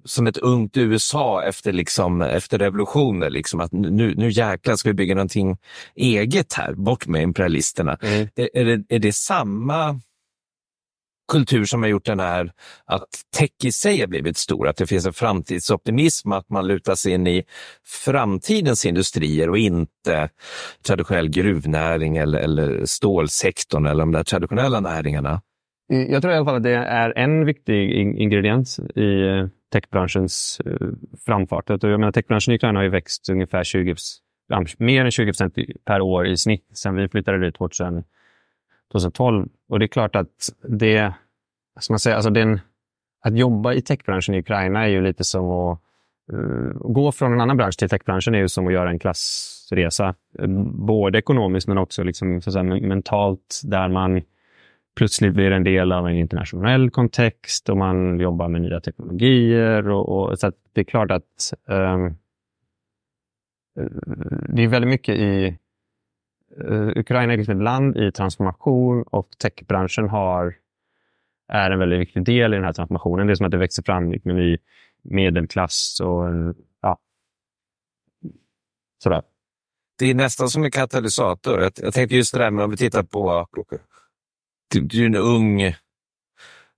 som 0.06 0.28
ett 0.28 0.38
ungt 0.38 0.78
USA 0.78 1.44
efter, 1.44 1.72
liksom, 1.72 2.22
efter 2.22 2.60
revolutionen. 2.60 3.34
Liksom, 3.34 3.60
att 3.60 3.72
nu, 3.72 4.16
nu 4.16 4.30
jäklar 4.30 4.76
ska 4.76 4.90
vi 4.90 4.94
bygga 4.94 5.16
någonting 5.16 5.58
eget 5.96 6.54
här, 6.54 6.74
bort 6.74 7.08
med 7.08 7.22
imperialisterna. 7.22 7.98
Mm. 8.02 8.28
Är, 8.36 8.50
är, 8.54 8.66
det, 8.66 8.96
är 8.96 9.00
det 9.00 9.14
samma 9.14 10.00
kultur 11.32 11.66
som 11.66 11.84
har 11.84 11.90
gjort 11.90 12.06
den 12.06 12.20
här, 12.20 12.52
att 12.86 13.08
tech 13.38 13.52
i 13.64 13.72
sig 13.72 14.00
har 14.00 14.08
blivit 14.08 14.38
stor, 14.38 14.68
att 14.68 14.78
det 14.78 14.88
finns 14.88 15.06
en 15.06 15.14
framtidsoptimism, 15.14 16.32
att 16.32 16.50
man 16.50 16.68
lutar 16.68 16.96
sig 16.96 17.12
in 17.12 17.28
i 17.28 17.44
framtidens 18.06 18.86
industrier 18.86 19.50
och 19.50 19.58
inte 19.58 20.30
traditionell 20.88 21.30
gruvnäring 21.30 22.18
eller, 22.18 22.40
eller 22.40 22.86
stålsektorn 22.86 23.86
eller 23.86 24.00
de 24.00 24.12
där 24.12 24.24
traditionella 24.24 24.80
näringarna. 24.80 25.42
Eh, 25.92 26.02
jag 26.12 26.22
tror 26.22 26.34
i 26.34 26.38
alla 26.38 26.46
fall 26.46 26.56
att 26.56 26.64
det 26.64 26.76
är 26.76 27.18
en 27.18 27.46
viktig 27.46 27.92
ingrediens 27.94 28.80
i 28.80 29.28
eh, 29.28 29.48
techbranschens 29.72 30.62
eh, 30.66 30.88
framfart. 31.26 31.70
Jag 31.70 31.84
menar, 31.84 32.12
techbranschen 32.12 32.54
i 32.54 32.56
Ukraina 32.56 32.80
har 32.80 32.84
ju 32.84 32.90
växt 32.90 33.30
ungefär 33.30 33.64
20, 33.64 33.96
mer 34.78 35.06
än 35.06 35.12
20 35.12 35.26
procent 35.26 35.56
per 35.86 36.02
år 36.02 36.28
i 36.28 36.38
snitt 36.38 36.68
sedan 36.74 36.96
vi 36.96 37.10
flyttade 37.10 37.46
dit 37.46 37.56
2000, 37.56 38.04
2012. 38.94 39.48
Och 39.70 39.80
det 39.80 39.86
är 39.86 39.88
klart 39.88 40.16
att 40.16 40.50
det, 40.70 41.14
som 41.80 41.94
man 41.94 42.00
säger, 42.00 42.16
alltså 42.16 42.30
den, 42.30 42.60
att 43.26 43.38
jobba 43.38 43.74
i 43.74 43.82
techbranschen 43.82 44.36
i 44.36 44.40
Ukraina 44.40 44.84
är 44.84 44.88
ju 44.88 45.02
lite 45.02 45.24
som 45.24 45.52
att 45.52 45.80
uh, 46.34 46.72
gå 46.74 47.12
från 47.12 47.34
en 47.34 47.42
annan 47.42 47.58
bransch 47.58 47.78
till 47.78 47.90
techbranschen 47.90 48.36
är 48.36 48.40
ju 48.40 48.50
som 48.50 48.68
att 48.68 48.74
göra 48.74 48.90
en 48.90 49.00
klassresa. 49.00 50.16
Eh, 50.40 50.48
både 50.88 51.20
ekonomiskt 51.20 51.68
men 51.68 51.78
också 51.78 52.04
liksom, 52.04 52.42
så 52.42 52.52
säga, 52.52 52.64
mentalt 52.64 53.62
där 53.64 53.90
man 53.90 54.22
plötsligt 54.96 55.34
blir 55.34 55.52
en 55.52 55.64
del 55.64 55.92
av 55.92 56.08
en 56.08 56.16
internationell 56.16 56.90
kontext 56.90 57.70
och 57.70 57.78
man 57.78 58.20
jobbar 58.20 58.48
med 58.48 58.62
nya 58.62 58.80
teknologier. 58.80 59.90
Och, 59.90 60.10
och 60.10 60.40
så 60.40 60.52
det 60.74 60.82
är 60.82 60.86
klart 60.86 61.12
att 61.12 61.54
um, 61.68 62.18
det 64.50 64.64
är 64.64 64.68
väldigt 64.68 64.90
mycket 64.90 65.16
i 65.16 65.58
Ukraina 66.96 67.34
är 67.34 67.38
liksom 67.38 67.58
ett 67.58 67.64
land 67.64 67.98
i 67.98 68.12
transformation 68.12 69.04
och 69.04 69.30
techbranschen 69.38 70.10
har, 70.10 70.56
är 71.48 71.72
en 71.72 71.80
väldigt 71.80 72.00
viktig 72.00 72.26
del 72.26 72.54
i 72.54 72.56
den 72.56 72.66
här 72.66 72.74
transformationen. 72.74 73.28
Det 73.28 73.34
är 73.34 73.36
som 73.36 73.46
att 73.46 73.52
det 73.52 73.58
växer 73.58 73.84
fram 73.84 74.12
liksom 74.12 74.32
en 74.32 74.38
ny 74.38 74.58
medelklass 75.02 76.00
och 76.04 76.24
ja, 76.82 76.98
sådär. 79.04 79.22
Det 80.00 80.06
är 80.06 80.14
nästan 80.14 80.50
som 80.50 80.64
en 80.64 80.72
katalysator. 80.72 81.62
Jag, 81.62 81.72
jag 81.76 81.94
tänkte 81.94 82.16
just 82.16 82.34
det 82.34 82.40
där 82.40 82.52
med 82.52 82.66
om 82.66 82.72
vi 82.72 82.78
tittar 82.78 83.04
på 83.04 83.48
det 84.74 85.02
är 85.02 85.06
en 85.06 85.16
ung, 85.16 85.76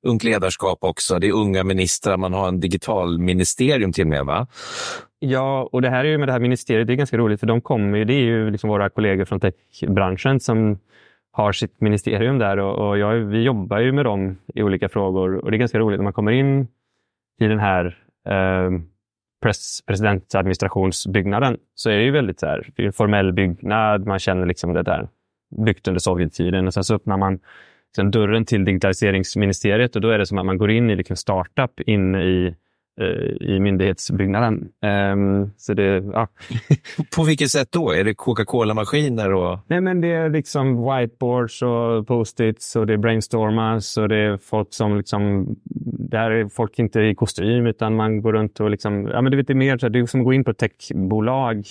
ungt 0.05 0.24
ledarskap 0.24 0.77
också. 0.81 1.19
Det 1.19 1.27
är 1.27 1.33
unga 1.33 1.63
ministrar. 1.63 2.17
Man 2.17 2.33
har 2.33 2.47
en 2.47 2.59
digital 2.59 3.19
ministerium 3.19 3.93
till 3.93 4.03
och 4.03 4.09
med, 4.09 4.25
va? 4.25 4.47
Ja, 5.19 5.69
och 5.71 5.81
det 5.81 5.89
här 5.89 6.05
är 6.05 6.09
ju 6.09 6.17
med 6.17 6.27
det 6.27 6.31
här 6.31 6.39
ministeriet, 6.39 6.88
det 6.88 6.93
är 6.93 6.97
ganska 6.97 7.17
roligt 7.17 7.39
för 7.39 7.47
de 7.47 7.62
kommer 7.62 7.97
ju, 7.97 8.05
det 8.05 8.13
är 8.13 8.24
ju 8.24 8.51
liksom 8.51 8.69
våra 8.69 8.89
kollegor 8.89 9.25
från 9.25 9.39
techbranschen 9.39 10.39
som 10.39 10.79
har 11.31 11.51
sitt 11.51 11.81
ministerium 11.81 12.38
där 12.38 12.57
och, 12.57 12.89
och 12.89 12.97
jag, 12.97 13.13
vi 13.15 13.43
jobbar 13.43 13.79
ju 13.79 13.91
med 13.91 14.05
dem 14.05 14.38
i 14.53 14.63
olika 14.63 14.89
frågor 14.89 15.35
och 15.35 15.51
det 15.51 15.57
är 15.57 15.59
ganska 15.59 15.79
roligt 15.79 16.00
när 16.00 16.03
man 16.03 16.13
kommer 16.13 16.31
in 16.31 16.67
i 17.41 17.47
den 17.47 17.59
här 17.59 17.97
eh, 18.27 18.71
press, 19.41 19.81
presidentadministrationsbyggnaden 19.85 21.57
så 21.75 21.89
är 21.89 21.97
det 21.97 22.03
ju 22.03 22.12
väldigt 22.12 22.39
så 22.39 22.45
här, 22.45 22.69
det 22.75 22.81
är 22.81 22.88
en 22.88 22.93
formell 22.93 23.33
byggnad, 23.33 24.05
man 24.05 24.19
känner 24.19 24.45
liksom 24.45 24.74
det 24.74 24.83
där 24.83 25.07
byggt 25.65 25.88
under 25.88 26.00
Sovjettiden 26.00 26.67
och 26.67 26.74
sen 26.74 26.83
så 26.83 26.95
öppnar 26.95 27.17
man 27.17 27.39
liksom 27.95 28.11
dörren 28.11 28.45
till 28.45 28.65
digitaliseringsministeriet 28.65 29.95
och 29.95 30.01
då 30.01 30.09
är 30.09 30.17
det 30.17 30.25
som 30.25 30.37
att 30.37 30.45
man 30.45 30.57
går 30.57 30.71
in 30.71 30.89
i 30.89 30.95
liksom 30.95 31.15
startup 31.15 31.79
inne 31.79 32.23
i 32.23 32.55
eh, 33.01 33.47
i 33.49 33.59
myndighetsbyggnaden. 33.59 34.67
Um, 35.13 35.51
så 35.57 35.73
det, 35.73 36.03
ja. 36.13 36.27
På 37.15 37.23
vilket 37.23 37.49
sätt 37.49 37.71
då? 37.71 37.91
Är 37.91 38.03
det 38.03 38.13
Coca-Cola-maskiner? 38.13 39.33
Och... 39.33 39.59
Nej, 39.67 39.81
men 39.81 40.01
det 40.01 40.11
är 40.11 40.29
liksom 40.29 40.77
whiteboards 40.77 41.61
och 41.61 42.07
post-its 42.07 42.75
och 42.75 42.87
det 42.87 42.93
är 42.93 42.97
brainstormas 42.97 43.97
och 43.97 44.09
det 44.09 44.17
är 44.17 44.37
folk 44.37 44.73
som 44.73 44.97
liksom... 44.97 45.55
Där 46.09 46.31
är 46.31 46.49
folk 46.49 46.79
inte 46.79 47.01
i 47.01 47.15
kostym 47.15 47.65
utan 47.65 47.95
man 47.95 48.21
går 48.21 48.33
runt 48.33 48.59
och 48.59 48.69
liksom... 48.69 49.07
Ja, 49.07 49.21
men 49.21 49.31
du 49.31 49.37
vet, 49.37 49.47
det 49.47 49.53
är 49.53 49.55
mer 49.55 49.77
så 49.77 49.85
här, 49.85 49.91
det 49.91 49.99
är 49.99 50.05
som 50.05 50.19
att 50.19 50.25
gå 50.25 50.33
in 50.33 50.43
på 50.43 50.51
ett 50.51 50.57
techbolag 50.57 51.65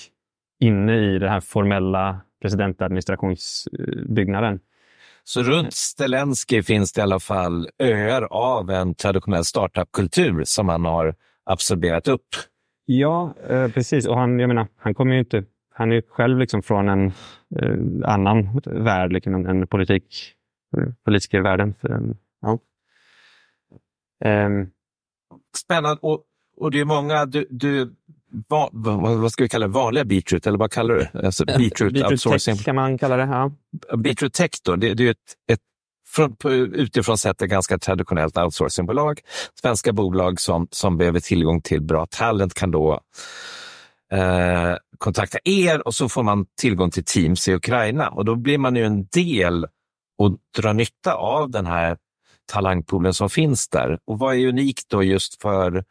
inne 0.61 0.99
i 0.99 1.19
den 1.19 1.29
här 1.29 1.41
formella 1.41 2.21
presidentadministrationsbyggnaden. 2.43 4.61
Så 5.25 5.43
runt 5.43 5.75
Zelensky 5.75 6.63
finns 6.63 6.93
det 6.93 6.99
i 6.99 7.03
alla 7.03 7.21
fall 7.21 7.69
öar 7.79 8.23
av 8.31 8.71
en 8.71 8.95
traditionell 8.95 9.45
startupkultur 9.45 10.45
som 10.45 10.69
han 10.69 10.85
har 10.85 11.15
absorberat 11.45 12.09
upp. 12.09 12.27
Ja, 12.85 13.35
eh, 13.49 13.69
precis. 13.69 14.07
Och 14.07 14.19
han, 14.19 14.39
jag 14.39 14.49
menar, 14.49 14.67
han 14.77 14.95
kommer 14.95 15.13
ju 15.13 15.19
inte... 15.19 15.45
Han 15.77 15.93
är 15.93 16.03
själv 16.09 16.39
liksom 16.39 16.63
från 16.63 16.89
en 16.89 17.07
eh, 17.61 18.11
annan 18.11 18.61
värld, 18.65 19.13
liksom 19.13 19.35
en, 19.35 19.67
politik, 19.67 20.33
politikervärlden. 21.05 21.75
Ja. 22.41 22.59
Um. 24.47 24.71
Spännande. 25.57 25.99
Och, 26.03 26.25
och 26.57 26.71
det 26.71 26.81
är 26.81 26.85
många, 26.85 27.27
du, 27.27 27.47
du 27.51 27.95
va, 28.49 28.71
va, 28.73 29.15
vad 29.15 29.33
ska 29.33 29.43
vi 29.43 29.49
kalla 29.49 29.67
det, 29.67 29.73
vanliga 29.73 30.05
Beatroot, 30.05 30.47
eller 30.47 30.59
vad 30.59 30.73
kallar 30.73 30.95
du? 30.95 31.27
Alltså, 31.27 31.45
Beatroot, 31.45 31.93
Beatroot 31.93 32.13
outsourcing. 32.13 32.57
Tech 32.57 32.65
kan 32.65 32.75
man 32.75 32.99
kalla 32.99 33.17
det. 33.17 33.23
Ja. 33.23 33.53
Beatroot 33.97 34.33
Tech 34.33 34.51
då, 34.65 34.77
det, 34.77 34.95
det 34.95 35.07
är 35.07 35.11
ett, 35.11 35.19
ett 35.53 35.61
från, 36.15 36.37
utifrån 36.75 37.19
sett 37.19 37.43
ett 37.43 37.51
ganska 37.51 37.79
traditionellt 37.79 38.39
outsourcingbolag. 38.39 39.21
Svenska 39.61 39.93
bolag 39.93 40.41
som, 40.41 40.69
som 40.71 40.99
behöver 40.99 41.21
tillgång 41.21 41.61
till 41.63 41.83
bra 41.83 42.07
talent 42.07 42.55
kan 42.55 42.71
då 42.71 43.01
eh, 44.13 44.77
kontakta 44.99 45.39
er 45.45 45.87
och 45.87 45.95
så 45.95 46.09
får 46.09 46.23
man 46.23 46.47
tillgång 46.61 46.91
till 46.91 47.05
Teams 47.05 47.49
i 47.49 47.55
Ukraina 47.55 48.09
och 48.09 48.25
då 48.25 48.35
blir 48.35 48.59
man 48.59 48.77
ju 48.77 48.85
en 48.85 49.07
del 49.07 49.67
och 50.19 50.37
drar 50.57 50.73
nytta 50.73 51.15
av 51.15 51.51
den 51.51 51.67
här 51.67 51.97
talangpoolen 52.53 53.15
som 53.15 53.31
finns 53.31 53.69
där. 53.69 53.99
Och 54.05 54.19
vad 54.19 54.35
är 54.35 54.49
unikt 54.49 54.89
då 54.89 55.03
just 55.03 55.43
för 55.43 55.85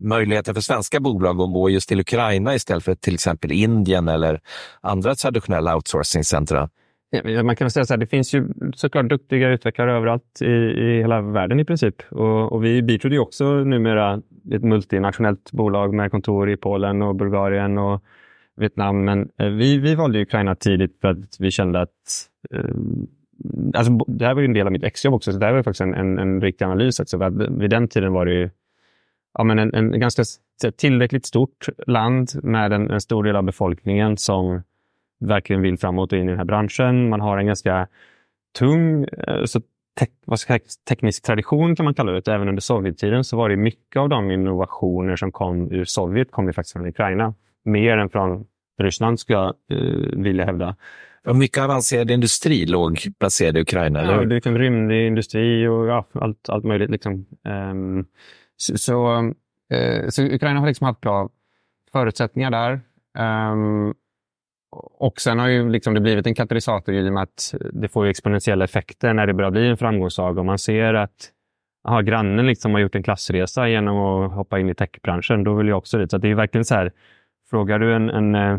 möjligheten 0.00 0.54
för 0.54 0.60
svenska 0.60 1.00
bolag 1.00 1.40
att 1.40 1.52
gå 1.52 1.70
just 1.70 1.88
till 1.88 2.00
Ukraina 2.00 2.54
istället 2.54 2.84
för 2.84 2.94
till 2.94 3.14
exempel 3.14 3.52
Indien 3.52 4.08
eller 4.08 4.40
andra 4.80 5.14
traditionella 5.14 5.76
outsourcingcentra? 5.76 6.68
Ja, 7.10 7.42
man 7.42 7.56
kan 7.56 7.70
säga 7.70 7.84
så 7.84 7.92
här, 7.92 7.98
det 7.98 8.06
finns 8.06 8.34
ju 8.34 8.48
såklart 8.74 9.08
duktiga 9.08 9.48
utvecklare 9.48 9.92
överallt 9.92 10.42
i, 10.42 10.44
i 10.44 10.98
hela 11.00 11.20
världen 11.20 11.60
i 11.60 11.64
princip. 11.64 12.02
Och, 12.10 12.52
och 12.52 12.64
vi 12.64 12.82
Beatroot 12.82 13.12
är 13.12 13.18
också 13.18 13.44
numera 13.44 14.22
ett 14.52 14.62
multinationellt 14.62 15.52
bolag 15.52 15.94
med 15.94 16.10
kontor 16.10 16.50
i 16.50 16.56
Polen 16.56 17.02
och 17.02 17.14
Bulgarien 17.14 17.78
och 17.78 18.02
Vietnam. 18.56 19.04
Men 19.04 19.30
eh, 19.38 19.46
vi, 19.46 19.78
vi 19.78 19.94
valde 19.94 20.22
Ukraina 20.22 20.54
tidigt 20.54 21.00
för 21.00 21.08
att 21.08 21.36
vi 21.38 21.50
kände 21.50 21.80
att 21.80 22.28
eh, 22.54 22.64
Alltså, 23.74 23.92
det 23.92 24.26
här 24.26 24.34
var 24.34 24.40
ju 24.40 24.44
en 24.44 24.52
del 24.52 24.66
av 24.66 24.72
mitt 24.72 24.84
exjobb 24.84 25.14
också, 25.14 25.32
så 25.32 25.38
det 25.38 25.46
här 25.46 25.52
var 25.52 25.62
faktiskt 25.62 25.80
en, 25.80 25.94
en, 25.94 26.18
en 26.18 26.40
riktig 26.40 26.64
analys. 26.64 27.00
Också, 27.00 27.18
vid 27.50 27.70
den 27.70 27.88
tiden 27.88 28.12
var 28.12 28.26
det 28.26 28.32
ju 28.32 28.50
ja, 29.38 29.44
men 29.44 29.58
en, 29.58 29.74
en 29.74 30.00
ganska 30.00 30.22
tillräckligt 30.76 31.26
stort 31.26 31.68
land 31.86 32.30
med 32.42 32.72
en, 32.72 32.90
en, 32.90 33.00
stor 33.00 33.24
del 33.24 33.36
av 33.36 33.42
befolkningen 33.42 34.16
som 34.16 34.62
verkligen 35.20 35.62
vill 35.62 35.78
framåt 35.78 36.12
och 36.12 36.18
in 36.18 36.24
i 36.24 36.30
den 36.30 36.38
här 36.38 36.44
branschen. 36.44 37.08
Man 37.08 37.20
har 37.20 37.38
en 37.38 37.46
ganska 37.46 37.88
tung 38.58 39.04
eh, 39.04 39.44
så 39.44 39.60
te 40.00 40.06
vad 40.24 40.40
ska 40.40 40.52
jag, 40.52 40.60
teknisk 40.88 41.24
tradition 41.24 41.76
kan 41.76 41.84
man 41.84 41.94
kalla 41.94 42.12
det. 42.12 42.28
Även 42.28 42.48
under 42.48 42.60
Sovjettiden 42.60 43.24
så 43.24 43.36
var 43.36 43.48
det 43.48 43.56
mycket 43.56 44.00
av 44.00 44.08
de 44.08 44.30
innovationer 44.30 45.16
som 45.16 45.32
kom 45.32 45.72
ur 45.72 45.84
Sovjet 45.84 46.30
kom 46.30 46.46
ju 46.46 46.52
faktiskt 46.52 46.72
från 46.72 46.86
Ukraina. 46.86 47.34
Mer 47.64 47.98
än 47.98 48.10
från 48.10 48.46
Ryssland 48.82 49.20
skulle 49.20 49.38
jag 49.38 49.54
eh, 49.70 50.22
vilja 50.22 50.44
hävda. 50.44 50.76
Och 51.26 51.36
mycket 51.36 51.62
avancerad 51.62 52.10
industri 52.10 52.66
låg 52.66 52.98
placerad 53.18 53.56
i 53.56 53.60
Ukraina, 53.60 54.00
eller? 54.00 54.12
Ja, 54.12 54.18
det 54.18 54.24
är 54.24 54.34
liksom 54.34 54.58
rymdig 54.58 55.06
industri 55.06 55.66
och 55.66 55.86
ja, 55.86 56.06
allt, 56.12 56.48
allt 56.48 56.64
möjligt. 56.64 56.90
Liksom. 56.90 57.26
Um, 57.44 58.06
så, 58.60 58.78
så, 58.78 59.18
eh, 59.70 60.08
så, 60.08 60.22
Ukraina 60.22 60.60
har 60.60 60.66
liksom 60.66 60.86
haft 60.86 61.00
bra 61.00 61.28
förutsättningar 61.92 62.50
där. 62.50 62.80
Um, 63.52 63.94
och 64.92 65.20
sen 65.20 65.38
har 65.38 65.48
ju 65.48 65.70
liksom 65.70 65.94
det 65.94 66.00
blivit 66.00 66.26
en 66.26 66.34
katalysator 66.34 66.94
i 66.94 67.08
och 67.08 67.12
med 67.12 67.22
att 67.22 67.54
det 67.72 67.88
får 67.88 68.06
exponentiella 68.06 68.64
effekter 68.64 69.14
när 69.14 69.26
det 69.26 69.34
börjar 69.34 69.50
bli 69.50 69.68
en 69.68 69.76
framgångssaga. 69.76 70.40
Och 70.40 70.46
man 70.46 70.58
ser 70.58 70.94
att 70.94 71.30
aha, 71.84 72.00
grannen 72.00 72.46
liksom 72.46 72.72
har 72.72 72.80
gjort 72.80 72.94
en 72.94 73.02
klassresa 73.02 73.68
genom 73.68 73.96
att 73.96 74.32
hoppa 74.32 74.58
in 74.58 74.68
i 74.68 74.74
techbranschen. 74.74 75.44
Då 75.44 75.54
vill 75.54 75.68
jag 75.68 75.78
också 75.78 75.98
dit. 75.98 76.10
Så 76.10 76.18
det 76.18 76.28
är 76.28 76.34
verkligen 76.34 76.64
så 76.64 76.74
här, 76.74 76.92
frågar 77.50 77.78
du 77.78 77.94
en, 77.94 78.10
en, 78.10 78.34
eh, 78.34 78.58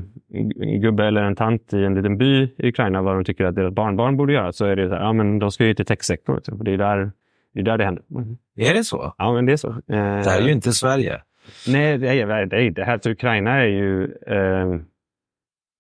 en, 0.62 0.82
gubbe 0.82 1.06
eller 1.06 1.24
en 1.24 1.36
tant 1.36 1.74
i 1.74 1.84
en 1.84 1.96
liten 1.96 2.18
by 2.18 2.44
i 2.58 2.70
Ukraina 2.70 3.02
vad 3.02 3.16
de 3.16 3.24
tycker 3.24 3.46
att 3.46 3.56
deras 3.56 3.74
barnbarn 3.74 4.18
borde 4.18 4.34
göra 4.34 4.52
så 4.52 4.66
är 4.66 4.76
det 4.76 4.90
så 4.90 4.96
här, 4.96 5.02
ja 5.02 5.14
men 5.14 5.40
de 5.40 5.52
ska 5.52 5.66
ju 5.66 5.74
till 5.74 5.86
techsektorn. 5.86 6.64
Det 6.64 6.72
är 6.72 6.78
där 6.78 7.12
det 7.54 7.60
är 7.60 7.64
där 7.64 7.78
det 7.78 7.86
händer. 7.86 8.04
Mm. 8.12 8.38
Är 8.56 8.74
det 8.74 8.84
så? 8.84 9.16
Ja, 9.18 9.34
men 9.34 9.46
det 9.46 9.52
är 9.52 9.58
så. 9.58 9.82
Det 9.88 9.96
här 9.96 10.42
är 10.42 10.46
ju 10.46 10.52
inte 10.52 10.74
Sverige. 10.74 11.22
Nej, 11.68 11.98
det 11.98 12.08
är 12.08 12.46
det. 12.46 12.58
Är, 12.58 12.72
det 12.72 12.84
här 12.84 12.98
till 12.98 13.12
Ukraina 13.12 13.52
är 13.52 13.68
ju... 13.68 14.04
Eh... 14.28 14.82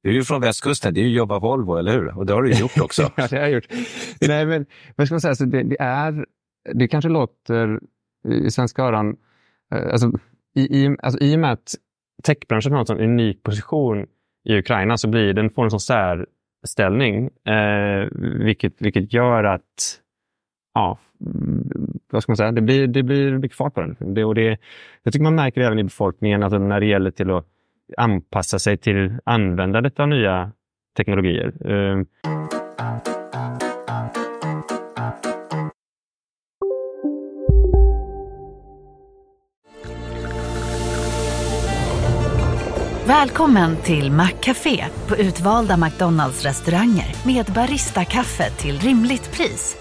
Du 0.03 0.09
är 0.09 0.13
ju 0.13 0.23
från 0.23 0.41
västkusten, 0.41 0.93
det 0.93 1.01
är 1.01 1.03
ju 1.03 1.15
jobba 1.15 1.39
Volvo, 1.39 1.75
eller 1.75 1.91
hur? 1.91 2.17
Och 2.17 2.25
det 2.25 2.33
har 2.33 2.41
du 2.41 2.51
gjort 2.51 2.79
också. 2.81 3.01
ja, 3.15 3.27
det 3.29 3.35
har 3.35 3.43
jag 3.43 3.51
gjort. 3.51 3.67
Nej, 4.21 4.45
men 4.45 4.65
vad 4.95 5.07
ska 5.07 5.13
man 5.13 5.21
säga? 5.21 5.35
Så 5.35 5.45
det, 5.45 5.63
det, 5.63 5.77
är, 5.79 6.25
det 6.73 6.87
kanske 6.87 7.09
låter 7.09 7.79
i 8.27 8.51
svenska 8.51 8.83
öron... 8.83 9.17
Eh, 9.73 9.91
alltså, 9.91 10.11
i, 10.55 10.61
i, 10.61 10.95
alltså, 11.03 11.19
I 11.19 11.35
och 11.35 11.39
med 11.39 11.51
att 11.51 11.75
techbranschen 12.23 12.71
har 12.71 12.79
en 12.79 12.85
sån 12.85 12.99
unik 12.99 13.43
position 13.43 14.05
i 14.43 14.57
Ukraina 14.57 14.97
så 14.97 15.07
blir 15.07 15.33
den, 15.33 15.49
får 15.49 15.63
en 15.63 15.71
sån 15.71 15.79
särställning, 15.79 17.29
eh, 17.45 18.07
vilket, 18.45 18.81
vilket 18.81 19.13
gör 19.13 19.43
att 19.43 19.99
ja, 20.73 20.99
vad 22.11 22.23
ska 22.23 22.31
man 22.31 22.37
säga, 22.37 22.51
det 22.51 22.61
blir, 22.61 22.87
det 22.87 23.03
blir 23.03 23.37
mycket 23.37 23.57
fart 23.57 23.73
på 23.73 23.81
den. 23.81 24.13
Det, 24.13 24.23
och 24.23 24.35
det, 24.35 24.57
jag 25.03 25.13
tycker 25.13 25.23
man 25.23 25.35
märker 25.35 25.61
även 25.61 25.79
i 25.79 25.83
befolkningen 25.83 26.43
att 26.43 26.61
när 26.61 26.79
det 26.79 26.85
gäller 26.85 27.11
till 27.11 27.31
att 27.31 27.45
anpassa 27.97 28.59
sig 28.59 28.77
till 28.77 29.17
användandet 29.23 29.99
av 29.99 30.07
nya 30.07 30.51
teknologier. 30.97 31.71
Ehm. 31.71 32.05
Välkommen 43.07 43.77
till 43.77 44.11
Maccafé 44.11 44.85
på 45.07 45.17
utvalda 45.17 45.77
McDonalds 45.77 46.45
restauranger 46.45 47.15
med 47.25 47.45
Baristakaffe 47.45 48.49
till 48.49 48.79
rimligt 48.79 49.31
pris. 49.31 49.80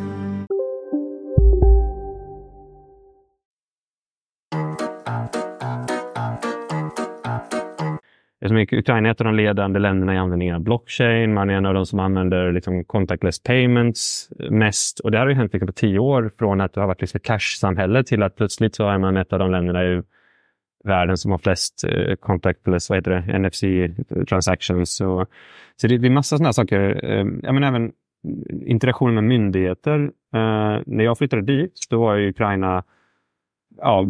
Ukraina 8.57 9.07
är 9.07 9.11
ett 9.11 9.21
av 9.21 9.25
de 9.25 9.35
ledande 9.35 9.79
länderna 9.79 10.13
i 10.13 10.17
användningen 10.17 10.55
av 10.55 10.61
blockchain. 10.61 11.33
Man 11.33 11.49
är 11.49 11.53
en 11.53 11.65
av 11.65 11.73
de 11.73 11.85
som 11.85 11.99
använder 11.99 12.51
liksom 12.51 12.85
contactless 12.85 13.43
payments 13.43 14.29
mest. 14.49 14.99
Och 14.99 15.11
det 15.11 15.17
har 15.17 15.27
ju 15.27 15.33
hänt 15.33 15.53
liksom 15.53 15.67
på 15.67 15.73
tio 15.73 15.99
år 15.99 16.31
från 16.37 16.61
att 16.61 16.73
det 16.73 16.79
har 16.79 16.87
varit 16.87 17.01
liksom 17.01 17.17
ett 17.17 17.23
cash-samhälle 17.23 18.03
till 18.03 18.23
att 18.23 18.35
plötsligt 18.35 18.75
så 18.75 18.89
är 18.89 18.97
man 18.97 19.17
ett 19.17 19.33
av 19.33 19.39
de 19.39 19.51
länderna 19.51 19.83
i 19.83 20.01
världen 20.83 21.17
som 21.17 21.31
har 21.31 21.37
flest 21.37 21.83
eh, 21.83 22.15
contactless, 22.15 22.89
vad 22.89 22.97
heter 22.97 23.11
det, 23.11 23.39
NFC 23.39 23.63
transactions. 24.29 24.95
Så, 24.95 25.25
så 25.75 25.87
det, 25.87 25.97
det 25.97 26.07
är 26.07 26.11
massa 26.11 26.37
sådana 26.37 26.53
saker. 26.53 27.05
Eh, 27.05 27.25
ja, 27.43 27.67
även 27.67 27.91
interaktion 28.65 29.13
med 29.13 29.23
myndigheter. 29.23 29.99
Eh, 30.33 30.81
när 30.85 31.03
jag 31.03 31.17
flyttade 31.17 31.41
dit, 31.41 31.73
då 31.89 32.01
var 32.01 32.15
ju 32.15 32.29
Ukraina 32.29 32.83
ja, 33.77 34.05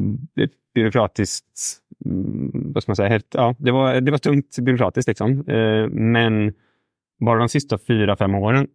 byråkratiskt, 0.74 1.82
mm, 2.06 2.52
vad 2.74 2.84
ska 2.84 2.90
man 2.90 2.96
säga, 2.96 3.10
helt, 3.10 3.34
ja, 3.34 3.56
det, 3.60 3.72
var, 3.72 4.02
det 4.02 4.12
var 4.12 4.18
tungt 4.18 4.60
byråkratiskt. 4.62 5.08
Liksom. 5.08 5.48
Eh, 5.48 5.88
men 5.88 6.54
bara 7.26 7.40
de 7.40 7.50
sista 7.50 7.78
fyra, 7.78 8.16
fem 8.16 8.36
åren 8.36 8.68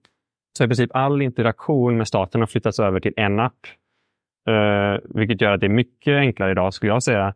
så 0.56 0.62
har 0.62 0.66
i 0.66 0.68
princip 0.68 0.90
all 0.94 1.22
interaktion 1.22 1.96
med 1.96 2.08
staten 2.08 2.40
har 2.40 2.46
flyttats 2.46 2.80
över 2.80 3.00
till 3.00 3.12
en 3.16 3.40
app. 3.40 3.66
Eh, 4.48 5.00
vilket 5.14 5.40
gör 5.40 5.52
att 5.52 5.60
det 5.60 5.66
är 5.66 5.70
mycket 5.70 6.16
enklare 6.16 6.50
idag, 6.50 6.74
skulle 6.74 6.92
jag 6.92 7.02
säga, 7.02 7.34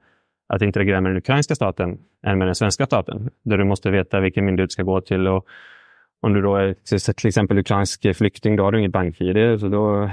att 0.49 0.63
interagera 0.63 1.01
med 1.01 1.11
den 1.11 1.19
ukrainska 1.19 1.55
staten 1.55 1.99
än 2.27 2.39
med 2.39 2.49
den 2.49 2.55
svenska 2.55 2.87
staten. 2.87 3.31
Där 3.43 3.59
du 3.59 3.65
måste 3.65 3.91
veta 3.91 4.21
vilken 4.21 4.45
myndighet 4.45 4.71
du 4.71 4.73
ska 4.73 4.83
gå 4.83 5.01
till. 5.01 5.27
Och 5.27 5.47
om 6.21 6.35
du 6.35 6.43
då 6.43 6.57
är 6.57 6.75
till 7.13 7.29
exempel 7.29 7.59
ukrainsk 7.59 8.17
flykting, 8.17 8.57
då 8.57 8.65
har 8.65 8.73
du 8.73 8.79
inget 8.79 8.93
bank-id. 8.93 9.61
Så, 9.61 9.69
då, 9.69 10.11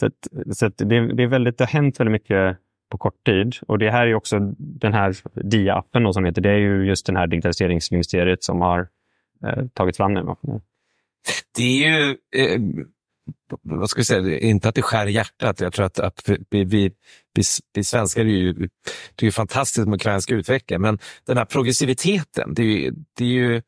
så, 0.00 0.06
att, 0.06 0.56
så 0.56 0.66
att 0.66 0.78
det, 0.78 1.14
det, 1.14 1.22
är 1.22 1.26
väldigt, 1.26 1.58
det 1.58 1.64
har 1.64 1.72
hänt 1.72 2.00
väldigt 2.00 2.12
mycket 2.12 2.56
på 2.90 2.98
kort 2.98 3.24
tid. 3.26 3.56
Och 3.68 3.78
det 3.78 3.90
här 3.90 4.06
är 4.06 4.14
också 4.14 4.38
den 4.58 4.92
här 4.92 5.16
DIA-appen 5.34 6.12
som 6.12 6.24
heter, 6.24 6.42
det 6.42 6.50
är 6.50 6.58
ju 6.58 6.86
just 6.86 7.06
den 7.06 7.16
här 7.16 7.26
digitaliseringsministeriet 7.26 8.44
som 8.44 8.60
har 8.60 8.88
eh, 9.44 9.66
tagit 9.74 9.96
fram 9.96 10.14
den. 10.14 10.26
Mm. 10.26 10.60
Det 11.56 11.62
är 11.62 11.88
ju 11.88 12.16
eh, 12.36 12.60
vad 13.62 13.90
ska 13.90 14.00
vi 14.00 14.04
säga, 14.04 14.38
inte 14.38 14.68
att 14.68 14.74
det 14.74 14.82
skär 14.82 15.06
i 15.06 15.12
hjärtat. 15.12 15.60
Jag 15.60 15.72
tror 15.72 15.86
att, 15.86 15.98
att 15.98 16.28
vi, 16.28 16.38
vi, 16.50 16.64
vi, 17.34 17.42
vi 17.74 17.84
svenskar 17.84 18.20
är 18.20 18.24
ju, 18.24 18.68
det 19.14 19.26
är 19.26 19.30
fantastiskt 19.30 19.86
med 19.86 19.94
ukrainska 19.94 20.34
utveckling. 20.34 20.80
men 20.80 20.98
den 21.26 21.36
här 21.36 21.44
progressiviteten, 21.44 22.54
det 22.54 22.62
är 22.62 22.66
ju, 22.66 22.92
det 23.16 23.24
är 23.24 23.28
ju 23.28 23.62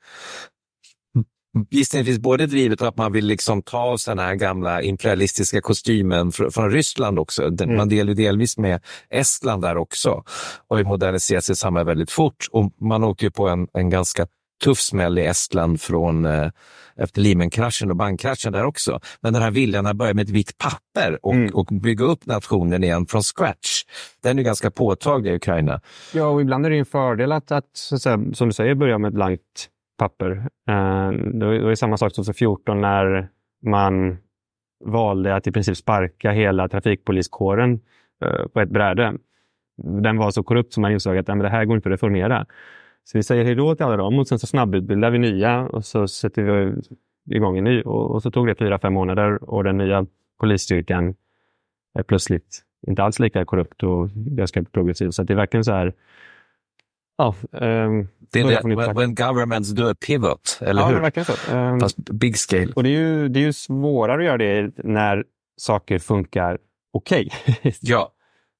gissningsvis 1.70 2.18
både 2.18 2.46
drivet 2.46 2.82
att 2.82 2.96
man 2.96 3.12
vill 3.12 3.26
liksom 3.26 3.62
ta 3.62 3.78
av 3.78 3.96
sig 3.96 4.16
den 4.16 4.24
här 4.24 4.34
gamla 4.34 4.82
imperialistiska 4.82 5.60
kostymen 5.60 6.32
från, 6.32 6.50
från 6.50 6.70
Ryssland 6.70 7.18
också. 7.18 7.50
Den, 7.50 7.68
mm. 7.68 7.76
Man 7.76 7.88
delar 7.88 8.08
ju 8.08 8.14
delvis 8.14 8.58
med 8.58 8.80
Estland 9.10 9.62
där 9.62 9.76
också 9.76 10.24
och 10.68 10.80
moderniserat 10.80 11.44
sitt 11.44 11.58
samhälle 11.58 11.84
väldigt 11.84 12.10
fort. 12.10 12.46
Och 12.50 12.72
man 12.80 13.04
åkte 13.04 13.24
ju 13.24 13.30
på 13.30 13.48
en, 13.48 13.68
en 13.72 13.90
ganska 13.90 14.26
tuff 14.64 14.78
smäll 14.78 15.18
i 15.18 15.24
Estland 15.24 15.80
från 15.80 16.24
eh, 16.24 16.50
efter 16.96 17.20
Lehman-kraschen 17.20 17.90
och 17.90 17.96
bankkraschen 17.96 18.52
där 18.52 18.64
också. 18.64 19.00
Men 19.20 19.32
den 19.32 19.42
här 19.42 19.50
viljan 19.50 19.86
att 19.86 19.96
börja 19.96 20.14
med 20.14 20.22
ett 20.22 20.30
vitt 20.30 20.58
papper 20.58 21.18
och, 21.22 21.34
mm. 21.34 21.54
och 21.54 21.66
bygga 21.66 22.04
upp 22.04 22.26
nationen 22.26 22.84
igen 22.84 23.06
från 23.06 23.22
scratch, 23.22 23.82
den 24.22 24.38
är 24.38 24.42
ganska 24.42 24.70
påtaglig 24.70 25.30
i 25.30 25.34
Ukraina. 25.34 25.80
Ja, 26.14 26.26
och 26.26 26.40
ibland 26.40 26.66
är 26.66 26.70
det 26.70 26.78
en 26.78 26.86
fördel 26.86 27.32
att, 27.32 27.52
att, 27.52 27.64
att 27.92 28.36
som 28.36 28.48
du 28.48 28.52
säger, 28.52 28.74
börja 28.74 28.98
med 28.98 29.08
ett 29.08 29.14
blankt 29.14 29.68
papper. 29.98 30.30
Eh, 30.68 31.10
det 31.10 31.62
var 31.62 31.74
samma 31.74 31.96
sak 31.96 32.12
2014 32.12 32.80
när 32.80 33.28
man 33.62 34.16
valde 34.84 35.34
att 35.34 35.46
i 35.46 35.52
princip 35.52 35.76
sparka 35.76 36.30
hela 36.30 36.68
trafikpoliskåren 36.68 37.80
eh, 38.24 38.46
på 38.52 38.60
ett 38.60 38.70
bräde. 38.70 39.14
Den 39.82 40.16
var 40.16 40.30
så 40.30 40.42
korrupt 40.42 40.72
som 40.72 40.82
man 40.82 40.92
insåg 40.92 41.16
att 41.16 41.26
det 41.26 41.48
här 41.48 41.64
går 41.64 41.76
inte 41.76 41.88
att 41.88 41.92
reformera. 41.92 42.46
Så 43.04 43.18
vi 43.18 43.22
säger 43.22 43.44
hej 43.44 43.54
då 43.54 43.74
till 43.74 43.86
alla 43.86 43.96
dem 43.96 44.18
och 44.18 44.28
sen 44.28 44.38
så 44.38 44.46
snabbutbildar 44.46 45.10
vi 45.10 45.18
nya 45.18 45.60
och 45.60 45.84
så 45.84 46.08
sätter 46.08 46.42
vi 46.42 47.36
igång 47.36 47.58
en 47.58 47.64
ny. 47.64 47.82
Och, 47.82 48.22
så 48.22 48.30
tog 48.30 48.46
det 48.46 48.54
fyra, 48.54 48.78
fem 48.78 48.92
månader 48.92 49.50
och 49.50 49.64
den 49.64 49.76
nya 49.76 50.06
polisstyrkan 50.40 51.14
är 51.94 52.02
plötsligt 52.02 52.62
inte 52.86 53.02
alls 53.02 53.18
lika 53.18 53.44
korrupt 53.44 53.82
och 53.82 54.10
ganska 54.10 54.62
progressiv. 54.62 55.10
Så 55.10 55.22
det 55.22 55.32
är 55.32 55.36
verkligen 55.36 55.64
så 55.64 55.72
här 55.72 55.92
Ja, 57.18 57.34
um, 57.52 58.08
det 58.32 58.40
är 58.40 58.44
det, 58.44 58.94
when 58.94 59.14
governments 59.14 59.70
do 59.70 59.90
a 59.90 59.94
pivot, 60.06 60.58
eller 60.60 60.82
ja, 60.82 60.88
hur? 60.88 61.00
verkligen 61.00 61.26
så. 61.26 61.56
Um, 61.56 61.80
Fast 61.80 61.96
big 61.96 62.36
scale. 62.36 62.72
Och 62.76 62.82
det 62.82 62.88
är, 62.88 63.00
ju, 63.00 63.28
det 63.28 63.40
är 63.40 63.42
ju 63.42 63.52
svårare 63.52 64.18
att 64.18 64.24
göra 64.24 64.38
det 64.38 64.72
när 64.76 65.24
saker 65.56 65.98
funkar 65.98 66.58
okej. 66.92 67.30
Okay. 67.46 67.72
ja. 67.80 68.12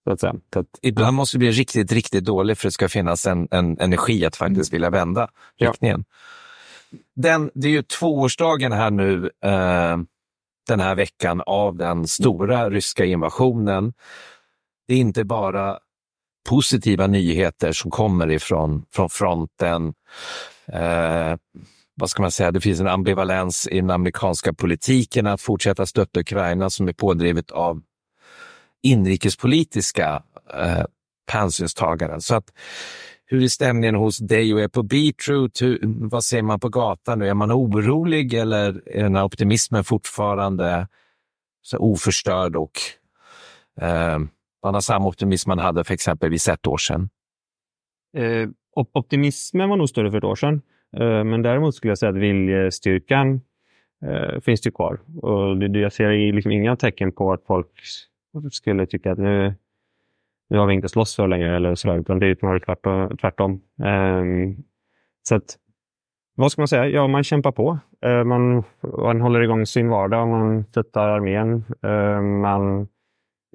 Så 0.05 0.12
att 0.12 0.21
säga. 0.21 0.35
Så 0.53 0.61
att, 0.61 0.66
Ibland 0.83 1.16
måste 1.16 1.37
det 1.37 1.38
bli 1.38 1.51
riktigt, 1.51 1.92
riktigt 1.92 2.25
dåligt 2.25 2.59
för 2.59 2.68
att 2.68 2.71
det 2.71 2.75
ska 2.75 2.88
finnas 2.88 3.27
en, 3.27 3.49
en 3.51 3.79
energi 3.81 4.25
att 4.25 4.37
faktiskt 4.37 4.73
vilja 4.73 4.90
vända 4.90 5.29
riktningen. 5.61 6.05
Ja. 6.09 6.99
Den, 7.16 7.51
det 7.55 7.68
är 7.68 7.73
ju 7.73 7.83
tvåårsdagen 7.83 8.73
här 8.73 8.90
nu 8.90 9.31
eh, 9.44 9.99
den 10.68 10.81
här 10.81 10.94
veckan 10.94 11.42
av 11.47 11.77
den 11.77 12.07
stora 12.07 12.71
ryska 12.71 13.05
invasionen. 13.05 13.92
Det 14.88 14.94
är 14.94 14.99
inte 14.99 15.25
bara 15.25 15.79
positiva 16.49 17.07
nyheter 17.07 17.73
som 17.73 17.91
kommer 17.91 18.31
ifrån 18.31 18.85
från 18.91 19.11
fronten. 19.11 19.95
Eh, 20.73 21.37
vad 21.95 22.11
ska 22.11 22.23
man 22.23 22.31
säga, 22.31 22.51
det 22.51 22.61
finns 22.61 22.81
en 22.81 22.89
ambivalens 22.89 23.69
i 23.71 23.77
den 23.77 23.91
amerikanska 23.91 24.53
politiken 24.53 25.27
att 25.27 25.41
fortsätta 25.41 25.87
stötta 25.87 26.21
Ukraina 26.21 26.71
som 26.71 26.89
är 26.89 26.93
pådrivet 26.93 27.51
av 27.51 27.83
inrikespolitiska 28.83 30.23
eh, 30.55 30.85
hänsynstaganden. 31.31 32.21
Så 32.21 32.35
att, 32.35 32.53
hur 33.27 33.43
är 33.43 33.49
stämningen 33.49 33.95
hos 33.95 34.19
dig 34.19 34.55
och 34.55 34.61
er 34.61 34.69
på 34.69 34.83
Beatroot? 34.83 35.59
vad 36.11 36.25
ser 36.25 36.43
man 36.43 36.61
på 36.61 36.69
gatan 36.69 37.19
nu? 37.19 37.29
Är 37.29 37.35
man 37.35 37.53
orolig 37.53 38.35
eller 38.35 38.83
är 38.89 39.03
den 39.03 39.17
här 39.17 39.25
optimismen 39.25 39.85
fortfarande 39.85 40.89
så 41.63 41.79
oförstörd 41.79 42.57
och 42.57 42.73
eh, 43.81 44.19
man 44.62 44.75
har 44.75 44.81
samma 44.81 45.09
optimism 45.09 45.51
man 45.51 45.59
hade 45.59 45.85
för 45.85 45.94
exempelvis 45.94 46.49
ett 46.49 46.66
år 46.66 46.77
sedan? 46.77 47.09
Eh, 48.16 48.49
optimismen 48.94 49.68
var 49.68 49.77
nog 49.77 49.88
större 49.88 50.11
för 50.11 50.18
ett 50.18 50.25
år 50.25 50.35
sedan. 50.35 50.62
Eh, 50.97 51.25
men 51.25 51.42
däremot 51.42 51.75
skulle 51.75 51.90
jag 51.90 51.99
säga 51.99 52.11
att 52.11 52.16
viljestyrkan 52.16 53.40
eh, 54.07 54.40
finns 54.40 54.66
ju 54.66 54.71
kvar. 54.71 55.01
Och 55.23 55.57
det, 55.57 55.79
jag 55.79 55.92
ser 55.92 56.33
liksom 56.33 56.53
inga 56.53 56.77
tecken 56.77 57.12
på 57.12 57.33
att 57.33 57.44
folk 57.47 57.71
skulle 58.51 58.87
tycka 58.87 59.12
att 59.12 59.18
nu, 59.18 59.55
nu 60.51 60.59
har 60.59 60.66
vi 60.66 60.75
inte 60.75 60.88
slåss 60.88 61.16
för 61.16 61.29
längre 61.29 61.57
eller 61.57 61.75
sådär, 61.75 61.99
utan 61.99 62.18
det 62.18 62.27
är 62.27 62.35
snarare 62.35 63.16
tvärtom. 63.16 63.61
Um, 63.77 64.64
så 65.23 65.35
att, 65.35 65.57
vad 66.35 66.53
ska 66.53 66.61
man 66.61 66.68
säga? 66.68 66.88
Ja, 66.88 67.07
man 67.07 67.25
kämpar 67.25 67.53
på. 67.53 67.79
Eh, 68.05 68.25
man, 68.25 68.62
man 68.99 69.21
håller 69.21 69.40
igång 69.40 69.66
sin 69.66 69.88
vardag, 69.88 70.29
man 70.29 70.64
stöttar 70.64 71.09
armén. 71.09 71.64
Ehm, 71.83 72.40
man 72.40 72.88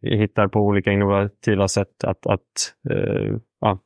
hittar 0.03 0.47
på 0.47 0.59
olika 0.59 0.91
innovativa 0.91 1.67
sätt 1.67 2.03
att, 2.03 2.27
att 2.27 2.73
uh, 2.91 3.37
ja, 3.61 3.79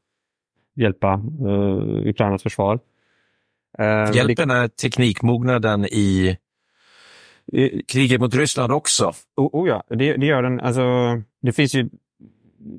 hjälpa 0.76 1.22
uh, 1.42 2.08
Ukrainas 2.08 2.44
försvar. 2.44 2.80
Hjälper 4.14 4.36
den 4.36 4.50
här 4.50 4.68
teknikmognaden 4.68 5.86
i 5.86 6.38
kriget 7.88 8.22
mot 8.22 8.36
Ryssland 8.36 8.72
också. 8.72 9.12
Oh, 9.36 9.50
oh 9.54 9.68
ja, 9.68 9.84
det, 9.90 10.18
det, 10.18 10.26
gör 10.26 10.44
den. 10.44 10.60
Alltså, 10.60 10.82
det 11.42 11.52
finns 11.52 11.76
ju, 11.76 11.90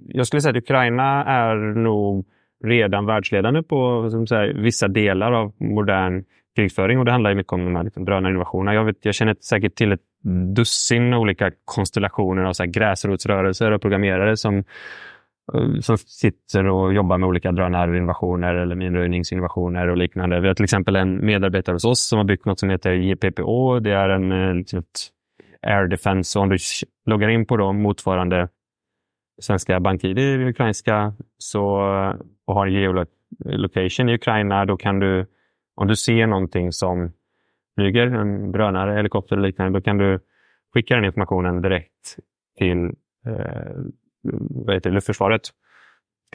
jag 0.08 0.26
skulle 0.26 0.42
säga 0.42 0.50
att 0.50 0.62
Ukraina 0.62 1.24
är 1.24 1.56
nog 1.74 2.26
redan 2.64 3.06
världsledande 3.06 3.62
på 3.62 4.10
som 4.10 4.26
säga, 4.26 4.52
vissa 4.52 4.88
delar 4.88 5.32
av 5.32 5.52
modern 5.58 6.24
krigföring 6.56 6.98
och 6.98 7.04
det 7.04 7.12
handlar 7.12 7.34
mycket 7.34 7.52
om 7.52 7.64
de 7.64 7.76
här 7.76 7.84
liksom, 7.84 8.04
drönarinnovationerna. 8.04 8.74
Jag, 8.74 8.84
vet, 8.84 9.04
jag 9.04 9.14
känner 9.14 9.36
säkert 9.40 9.74
till 9.74 9.92
ett 9.92 10.00
dussin 10.54 11.14
olika 11.14 11.50
konstellationer 11.64 12.42
av 12.42 12.52
så 12.52 12.62
här, 12.62 12.70
gräsrotsrörelser 12.70 13.70
och 13.70 13.82
programmerare 13.82 14.36
som, 14.36 14.56
eh, 15.54 15.80
som 15.80 15.98
sitter 15.98 16.66
och 16.66 16.94
jobbar 16.94 17.18
med 17.18 17.28
olika 17.28 17.52
drönarinnovationer 17.52 18.54
eller 18.54 18.74
minröjningsinnovationer 18.74 19.88
och 19.88 19.96
liknande. 19.96 20.40
Vi 20.40 20.48
har 20.48 20.54
till 20.54 20.64
exempel 20.64 20.96
en 20.96 21.26
medarbetare 21.26 21.74
hos 21.74 21.84
oss 21.84 22.08
som 22.08 22.18
har 22.18 22.24
byggt 22.24 22.44
något 22.44 22.60
som 22.60 22.70
heter 22.70 22.92
JPPO. 22.92 23.80
Det 23.80 23.92
är 23.92 24.08
en 24.08 24.32
eh, 24.32 24.54
liksom, 24.54 24.82
Air 25.62 25.86
Defense. 25.86 26.38
Och 26.38 26.42
om 26.42 26.48
du 26.48 26.56
loggar 27.06 27.28
in 27.28 27.46
på 27.46 27.56
dem 27.56 27.82
motsvarande 27.82 28.48
svenska 29.40 29.80
BankID 29.80 30.18
i 30.18 30.44
ukrainska 30.44 31.14
så, 31.38 31.80
eh, 31.94 32.14
och 32.46 32.54
har 32.54 32.66
geolocation 32.66 34.08
i 34.08 34.14
Ukraina, 34.14 34.64
då 34.64 34.76
kan 34.76 34.98
du, 34.98 35.26
om 35.74 35.86
du 35.86 35.96
ser 35.96 36.26
någonting 36.26 36.72
som 36.72 37.12
flyger, 37.78 38.06
en 38.06 38.52
drönare, 38.52 38.96
helikopter 38.96 39.36
eller 39.36 39.48
liknande, 39.48 39.78
då 39.78 39.82
kan 39.82 39.98
du 39.98 40.20
skicka 40.74 40.94
den 40.94 41.04
informationen 41.04 41.62
direkt 41.62 42.16
till 42.58 42.84
eh, 43.26 43.72
vad 44.50 44.74
heter, 44.74 44.90
luftförsvaret. 44.90 45.42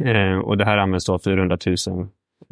Eh, 0.01 0.37
och 0.37 0.57
det 0.57 0.65
här 0.65 0.77
används 0.77 1.09
av 1.09 1.19
400 1.19 1.57
000 1.65 1.75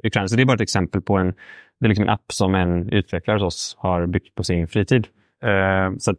ukrainare. 0.04 0.30
Så 0.30 0.36
det 0.36 0.42
är 0.42 0.46
bara 0.46 0.54
ett 0.54 0.62
exempel 0.62 1.02
på 1.02 1.18
en, 1.18 1.34
det 1.80 1.86
är 1.86 1.88
liksom 1.88 2.04
en 2.04 2.10
app 2.10 2.32
som 2.32 2.56
en 2.56 2.90
utvecklare 2.90 3.36
hos 3.36 3.44
oss 3.44 3.76
har 3.80 4.06
byggt 4.06 4.36
på 4.36 4.44
sin 4.44 4.68
fritid. 4.68 5.08
Eh, 5.44 5.98
så 5.98 6.16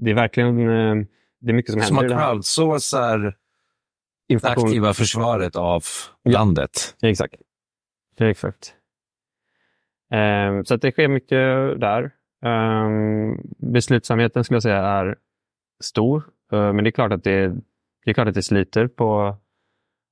det 0.00 0.10
är 0.10 0.14
verkligen 0.14 0.58
eh, 0.60 1.06
det 1.40 1.50
är 1.50 1.54
mycket 1.54 1.72
som, 1.72 1.82
som 1.82 1.96
händer. 1.96 2.08
Som 2.08 2.18
man 2.18 2.32
crowdsourcar 2.32 3.36
det 4.28 4.44
aktiva 4.44 4.94
försvaret 4.94 5.56
av 5.56 5.82
ja. 6.22 6.32
landet. 6.32 6.96
Exakt. 7.02 7.34
Exakt. 8.20 8.74
Um, 10.10 10.64
så 10.64 10.74
att 10.74 10.82
det 10.82 10.92
sker 10.92 11.08
mycket 11.08 11.80
där. 11.80 12.10
Um, 12.44 13.40
beslutsamheten 13.58 14.44
skulle 14.44 14.56
jag 14.56 14.62
säga 14.62 14.76
är 14.76 15.16
stor, 15.84 16.22
uh, 16.52 16.72
men 16.72 16.84
det 16.84 16.90
är 16.90 16.92
klart 16.92 17.12
att 17.12 17.24
det, 17.24 17.48
det 18.04 18.10
är 18.10 18.14
klart 18.14 18.28
att 18.28 18.34
det 18.34 18.42
sliter 18.42 18.86
på 18.86 19.36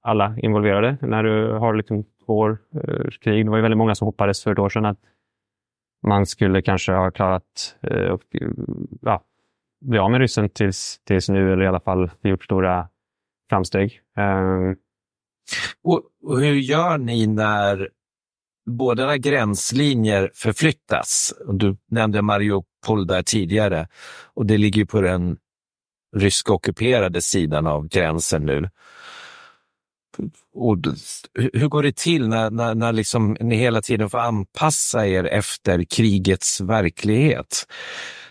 alla 0.02 0.34
involverade. 0.38 0.98
När 1.00 1.22
du 1.22 1.52
har 1.52 1.74
liksom 1.74 2.04
två 2.26 2.38
år 2.38 2.58
uh, 2.74 3.10
krig, 3.10 3.46
det 3.46 3.50
var 3.50 3.58
ju 3.58 3.62
väldigt 3.62 3.78
många 3.78 3.94
som 3.94 4.06
hoppades 4.06 4.44
för 4.44 4.52
ett 4.52 4.58
år 4.58 4.68
sedan 4.68 4.84
att 4.84 5.00
man 6.06 6.26
skulle 6.26 6.62
kanske 6.62 6.92
ha 6.92 7.10
klarat 7.10 7.76
uh, 7.90 8.10
och, 8.10 8.22
ja, 9.02 9.22
bli 9.80 9.98
av 9.98 10.10
med 10.10 10.20
ryssen 10.20 10.48
tills, 10.48 11.00
tills 11.04 11.28
nu, 11.28 11.52
eller 11.52 11.64
i 11.64 11.68
alla 11.68 11.80
fall 11.80 12.10
gjort 12.22 12.44
stora 12.44 12.88
framsteg. 13.50 14.00
Um, 14.16 14.76
och, 15.82 16.02
och, 16.22 16.40
hur 16.40 16.54
gör 16.54 16.98
ni 16.98 17.26
när 17.26 17.88
Båda 18.66 19.16
gränslinjer 19.16 20.30
förflyttas, 20.34 21.34
du 21.52 21.76
nämnde 21.90 22.22
Mariupol 22.22 23.06
där 23.06 23.22
tidigare, 23.22 23.88
och 24.34 24.46
det 24.46 24.58
ligger 24.58 24.84
på 24.84 25.00
den 25.00 25.36
ryska 26.16 26.52
ockuperade 26.52 27.20
sidan 27.20 27.66
av 27.66 27.88
gränsen 27.88 28.46
nu. 28.46 28.68
Och 30.54 30.76
hur 31.34 31.68
går 31.68 31.82
det 31.82 31.96
till 31.96 32.28
när, 32.28 32.50
när, 32.50 32.74
när 32.74 32.92
liksom 32.92 33.36
ni 33.40 33.56
hela 33.56 33.82
tiden 33.82 34.10
får 34.10 34.18
anpassa 34.18 35.06
er 35.06 35.24
efter 35.24 35.84
krigets 35.84 36.60
verklighet? 36.60 37.66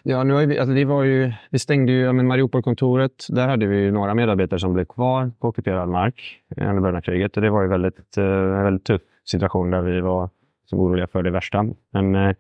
Ja, 0.04 0.24
nu 0.24 0.34
har 0.34 0.46
vi, 0.46 0.60
alltså 0.60 0.74
det 0.74 0.86
var 0.86 1.04
ju, 1.04 1.34
vi 1.50 1.60
stängde 1.60 1.92
ju 1.92 2.14
Mariupol-kontoret. 2.14 3.28
Där 3.30 3.48
hade 3.48 3.66
vi 3.66 3.92
några 3.92 4.14
medarbetare 4.14 4.60
som 4.60 4.74
blev 4.74 4.86
kvar 4.86 5.32
på 5.40 5.48
ockuperad 5.48 5.90
mark 5.90 6.42
under 6.58 6.82
början 6.82 6.96
av 6.96 7.02
kriget. 7.02 7.38
och 7.38 7.44
det 7.44 7.50
var 7.50 7.62
ju 7.62 7.68
väldigt, 7.68 8.18
eh, 8.18 8.64
väldigt 8.64 8.86
tufft 8.86 9.06
situation 9.26 9.72
där 9.72 9.82
vi 9.82 10.02
var 10.02 10.30
som 10.66 10.80
oroliga 10.80 11.08
för 11.08 11.24
det 11.24 11.32
värsta. 11.32 11.66
Men, 11.92 12.16
eh, 12.16 12.36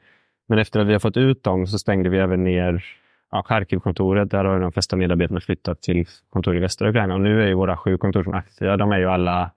men 0.47 0.59
efter 0.59 0.79
att 0.79 0.87
vi 0.87 0.93
har 0.93 0.99
fått 0.99 1.17
ut 1.17 1.43
dem 1.43 1.67
så 1.67 1.79
stängde 1.79 2.09
vi 2.09 2.17
även 2.17 2.43
ner 2.43 2.85
ja, 3.31 3.43
Charkiv-kontoret. 3.43 4.29
Där 4.31 4.45
har 4.45 4.59
de 4.59 4.71
flesta 4.71 4.95
medarbetarna 4.95 5.39
flyttat 5.39 5.81
till 5.81 6.05
kontor 6.29 6.55
i 6.55 6.59
västra 6.59 6.89
Ukraina. 6.89 7.13
Och 7.13 7.21
nu 7.21 7.43
är 7.43 7.47
ju 7.47 7.53
våra 7.53 7.77
sju 7.77 7.97
kontor 7.97 8.23
som 8.23 8.33
är 8.33 8.37
aktiva, 8.37 8.77
de 8.77 8.91
är 8.91 8.97
ju 8.97 9.05
alla 9.05 9.51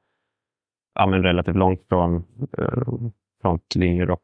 ja, 0.94 1.06
men 1.06 1.22
relativt 1.22 1.56
långt 1.56 1.88
från 1.88 2.24
eh, 2.58 2.82
frontlinjer 3.42 4.10
och, 4.10 4.22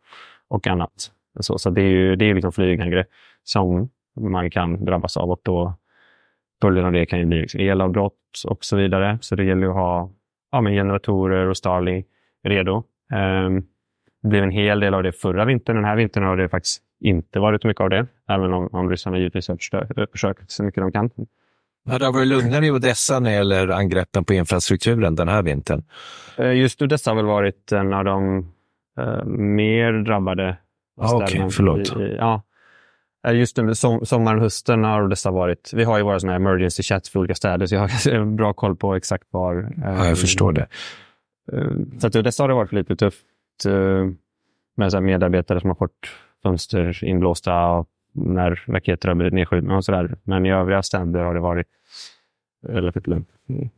och 0.48 0.66
annat. 0.66 1.10
Så, 1.40 1.58
så 1.58 1.70
det 1.70 1.82
är 1.82 1.88
ju 1.88 2.16
det 2.16 2.24
är 2.24 2.34
liksom 2.34 2.52
flygangrepp 2.52 3.08
som 3.42 3.90
man 4.20 4.50
kan 4.50 4.84
drabbas 4.84 5.16
av 5.16 5.30
och 5.30 5.40
då 5.42 5.74
följden 6.60 6.84
av 6.84 6.92
det 6.92 7.06
kan 7.06 7.18
ju 7.18 7.24
bli 7.24 7.40
liksom 7.40 7.60
elavbrott 7.60 8.42
och 8.46 8.64
så 8.64 8.76
vidare. 8.76 9.18
Så 9.20 9.36
det 9.36 9.44
gäller 9.44 9.66
att 9.66 9.74
ha 9.74 10.10
ja, 10.50 10.60
men 10.60 10.72
generatorer 10.72 11.46
och 11.46 11.56
Starlink 11.56 12.06
redo. 12.42 12.84
Um, 13.14 13.66
det 14.22 14.28
blev 14.28 14.42
en 14.42 14.50
hel 14.50 14.80
del 14.80 14.94
av 14.94 15.02
det 15.02 15.12
förra 15.12 15.44
vintern. 15.44 15.76
Den 15.76 15.84
här 15.84 15.96
vintern 15.96 16.24
har 16.24 16.36
det 16.36 16.48
faktiskt 16.48 16.82
inte 17.00 17.38
varit 17.38 17.62
så 17.62 17.68
mycket 17.68 17.80
av 17.80 17.90
det, 17.90 18.06
även 18.28 18.52
om, 18.52 18.68
om 18.72 18.90
ryssarna 18.90 19.18
givetvis 19.18 19.48
har 19.48 20.06
försökt 20.06 20.50
så 20.50 20.62
mycket 20.62 20.82
de 20.82 20.92
kan. 20.92 21.10
Ja, 21.84 21.98
det 21.98 22.04
har 22.04 22.12
varit 22.12 22.28
lugnare 22.28 22.66
i 22.66 22.70
Odessa 22.70 23.18
när 23.18 23.30
det 23.30 23.36
gäller 23.36 23.68
angreppen 23.68 24.24
på 24.24 24.34
infrastrukturen 24.34 25.14
den 25.14 25.28
här 25.28 25.42
vintern. 25.42 25.82
Eh, 26.38 26.52
just 26.52 26.82
Odessa 26.82 27.10
har 27.10 27.16
väl 27.16 27.24
varit 27.24 27.72
en 27.72 27.92
av 27.92 28.04
de 28.04 28.38
uh, 29.00 29.24
mer 29.24 29.92
drabbade 29.92 30.56
ah, 31.00 31.14
Okej, 31.14 31.38
okay. 31.38 31.50
förlåt. 31.50 31.96
I, 31.96 32.16
ja. 32.18 32.42
Eh, 33.26 33.34
just 33.34 33.58
under 33.58 33.74
som, 33.74 34.06
sommaren 34.06 34.38
och 34.38 34.42
hösten 34.42 34.84
har 34.84 35.02
Odessa 35.02 35.30
varit... 35.30 35.70
Vi 35.74 35.84
har 35.84 35.98
ju 35.98 36.04
våra 36.04 36.20
såna 36.20 36.34
emergency 36.34 36.82
chats 36.82 37.10
för 37.10 37.20
olika 37.20 37.34
städer, 37.34 37.66
så 37.66 37.74
jag 37.74 37.80
har 37.80 38.24
bra 38.36 38.52
koll 38.52 38.76
på 38.76 38.94
exakt 38.94 39.24
var. 39.30 39.72
Ja, 39.82 40.08
jag 40.08 40.18
förstår 40.18 40.52
det. 40.52 40.66
Så 41.98 42.06
att 42.06 42.16
Odessa 42.16 42.42
har 42.42 42.48
det 42.48 42.54
varit 42.54 42.72
lite 42.72 42.96
tufft 42.96 43.26
med 44.76 44.92
så 44.92 45.00
medarbetare 45.00 45.60
som 45.60 45.70
har 45.70 45.74
fått 45.74 46.08
fönster 46.42 47.04
inblåsta 47.04 47.84
när 48.12 48.64
raketer 48.66 49.08
har 49.08 49.14
blivit 49.14 49.34
nedskjutna 49.34 49.76
och 49.76 49.84
sådär. 49.84 50.16
Men 50.24 50.46
i 50.46 50.52
övriga 50.52 50.82
städer 50.82 51.20
har 51.20 51.34
det 51.34 51.40
varit 51.40 51.66
relativt 52.66 53.06
lugnt. 53.06 53.28
Mm. 53.48 53.70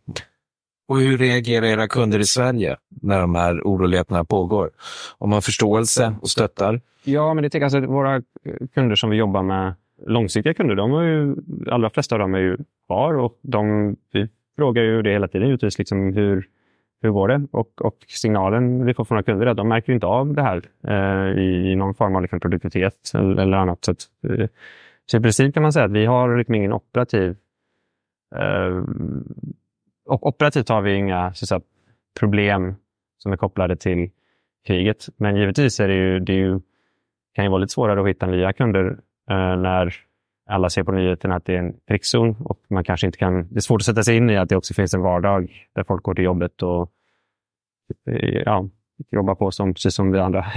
Och 0.89 1.01
hur 1.01 1.19
reagerar 1.19 1.67
era 1.67 1.89
kunder 1.89 2.19
i 2.19 2.25
Sverige 2.25 2.77
när 2.89 3.21
de 3.21 3.35
här 3.35 3.61
oroligheterna 3.65 4.25
pågår? 4.25 4.71
Om 5.19 5.31
man 5.31 5.43
förståelse 5.43 6.15
och 6.23 6.29
stöttar? 6.29 6.81
Ja, 7.05 7.35
men 7.35 7.43
det 7.43 7.51
tycker 7.51 7.65
alltså, 7.65 7.81
våra 7.81 8.23
kunder 8.75 8.97
som 8.97 9.11
vi 9.11 9.17
jobbar 9.17 9.43
med, 9.43 9.75
långsiktiga 10.07 10.55
kunder, 10.55 10.75
de 10.75 10.95
är 10.95 11.03
ju, 11.03 11.37
allra 11.71 11.91
flesta 11.91 12.15
av 12.15 12.19
dem 12.19 12.35
är 12.35 12.39
ju 12.39 12.57
kvar 12.87 13.15
och 13.15 13.39
de, 13.43 13.97
vi 14.13 14.29
frågar 14.57 14.83
ju 14.83 15.03
det 15.03 15.11
hela 15.11 15.29
tiden 15.29 15.49
givetvis, 15.49 15.79
liksom 15.79 16.13
hur, 16.13 16.49
hur 17.03 17.11
går 17.11 17.29
det? 17.29 17.47
Och, 17.51 17.83
och 17.83 17.97
signalen 18.09 18.85
vi 18.85 18.95
får 18.95 19.05
från 19.05 19.17
våra 19.17 19.23
kunder 19.23 19.47
är 19.47 19.51
att 19.51 19.57
de 19.57 19.69
märker 19.69 19.93
inte 19.93 20.07
av 20.07 20.35
det 20.35 20.43
här 20.43 20.63
eh, 20.89 21.39
i, 21.39 21.71
i, 21.73 21.77
någon 21.77 21.95
form 21.95 22.17
av 22.17 22.23
liksom, 22.23 22.41
produktivitet 22.41 23.11
eller, 23.15 23.43
eller 23.43 23.57
annat. 23.57 23.85
Så, 23.85 23.91
att, 23.91 23.99
eh, 24.29 24.49
så 25.07 25.17
i 25.17 25.21
princip 25.21 25.55
kan 25.55 25.63
man 25.63 25.73
säga 25.73 25.85
att 25.85 25.93
vi 25.93 26.07
har 26.07 26.37
liksom 26.37 26.55
ingen 26.55 26.73
operativ 26.73 27.37
eh, 28.37 28.85
och 30.07 30.27
operativt 30.27 30.69
har 30.69 30.83
vi 30.83 30.95
inga 30.95 31.35
så 31.35 31.47
säga, 31.47 31.61
problem 32.21 32.75
som 33.19 33.33
är 33.33 33.37
kopplade 33.37 33.77
till 33.77 34.11
kriget. 34.67 35.07
Men 35.17 35.37
givetvis 35.37 35.81
är 35.81 35.89
det 35.89 35.95
ju, 35.95 36.21
det 36.21 36.33
är 36.33 36.37
ju, 36.37 36.61
kan 37.35 37.45
ju 37.45 37.51
vara 37.51 37.61
lite 37.61 37.73
svårare 37.73 38.01
att 38.01 38.09
hitta 38.09 38.27
nya 38.27 38.53
kunder 38.53 38.87
eh, 39.31 39.57
när 39.57 39.95
alla 40.47 40.71
ser 40.71 40.83
på 40.83 40.93
nyheterna 40.93 41.37
att 41.37 41.45
det 41.45 41.55
är 41.55 41.59
en 41.59 41.75
krigszon 41.89 42.37
och 42.41 42.61
man 42.69 42.85
kanske 42.85 43.07
inte 43.07 43.19
kan... 43.19 43.49
Det 43.49 43.57
är 43.57 43.61
svårt 43.61 43.81
att 43.81 43.85
sätta 43.85 44.03
sig 44.03 44.17
in 44.17 44.31
i 44.31 44.37
att 44.37 44.49
det 44.49 44.57
också 44.57 44.75
finns 44.75 44.95
en 44.95 45.01
vardag 45.01 45.67
där 45.75 45.85
folk 45.85 46.03
går 46.03 46.15
till 46.15 46.25
jobbet 46.25 46.63
och 46.63 46.91
ja, 48.45 48.69
jobbar 49.11 49.35
på 49.35 49.51
som, 49.51 49.75
precis 49.75 49.95
som 49.95 50.13
vi 50.13 50.19
andra. 50.19 50.47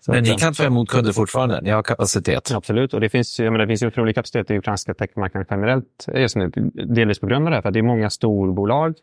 Så 0.00 0.12
Men 0.12 0.22
ni 0.22 0.30
kan 0.30 0.52
ta 0.52 0.64
emot 0.64 0.88
kunder 0.88 1.12
fortfarande? 1.12 1.60
Ni 1.60 1.70
har 1.70 1.82
kapacitet? 1.82 2.52
Absolut, 2.54 2.94
och 2.94 3.00
det 3.00 3.08
finns, 3.08 3.40
jag 3.40 3.52
menar, 3.52 3.66
det 3.66 3.68
finns 3.68 3.82
ju 3.82 3.86
otrolig 3.86 4.14
kapacitet 4.14 4.50
i 4.50 4.58
ukrainska 4.58 4.94
techmarknaden 4.94 5.46
generellt 5.50 6.06
just 6.14 6.36
nu. 6.36 6.50
Delvis 6.74 7.18
på 7.18 7.26
grund 7.26 7.44
av 7.44 7.50
det 7.50 7.56
här, 7.56 7.62
för 7.62 7.70
det 7.70 7.78
är 7.78 7.82
många 7.82 8.10
storbolag 8.10 8.94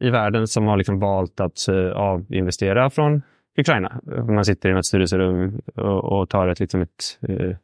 i 0.00 0.10
världen 0.10 0.46
som 0.46 0.66
har 0.66 0.76
liksom 0.76 0.98
valt 0.98 1.40
att 1.40 1.66
uh, 1.68 1.92
avinvestera 1.96 2.90
från 2.90 3.22
Ukraina. 3.58 4.00
Man 4.28 4.44
sitter 4.44 4.68
i 4.68 4.72
något 4.72 4.86
styrelserum 4.86 5.60
och, 5.74 6.20
och 6.20 6.28
tar 6.28 6.48
ett, 6.48 6.60
liksom 6.60 6.80
ett 6.82 7.18
uh, 7.28 7.56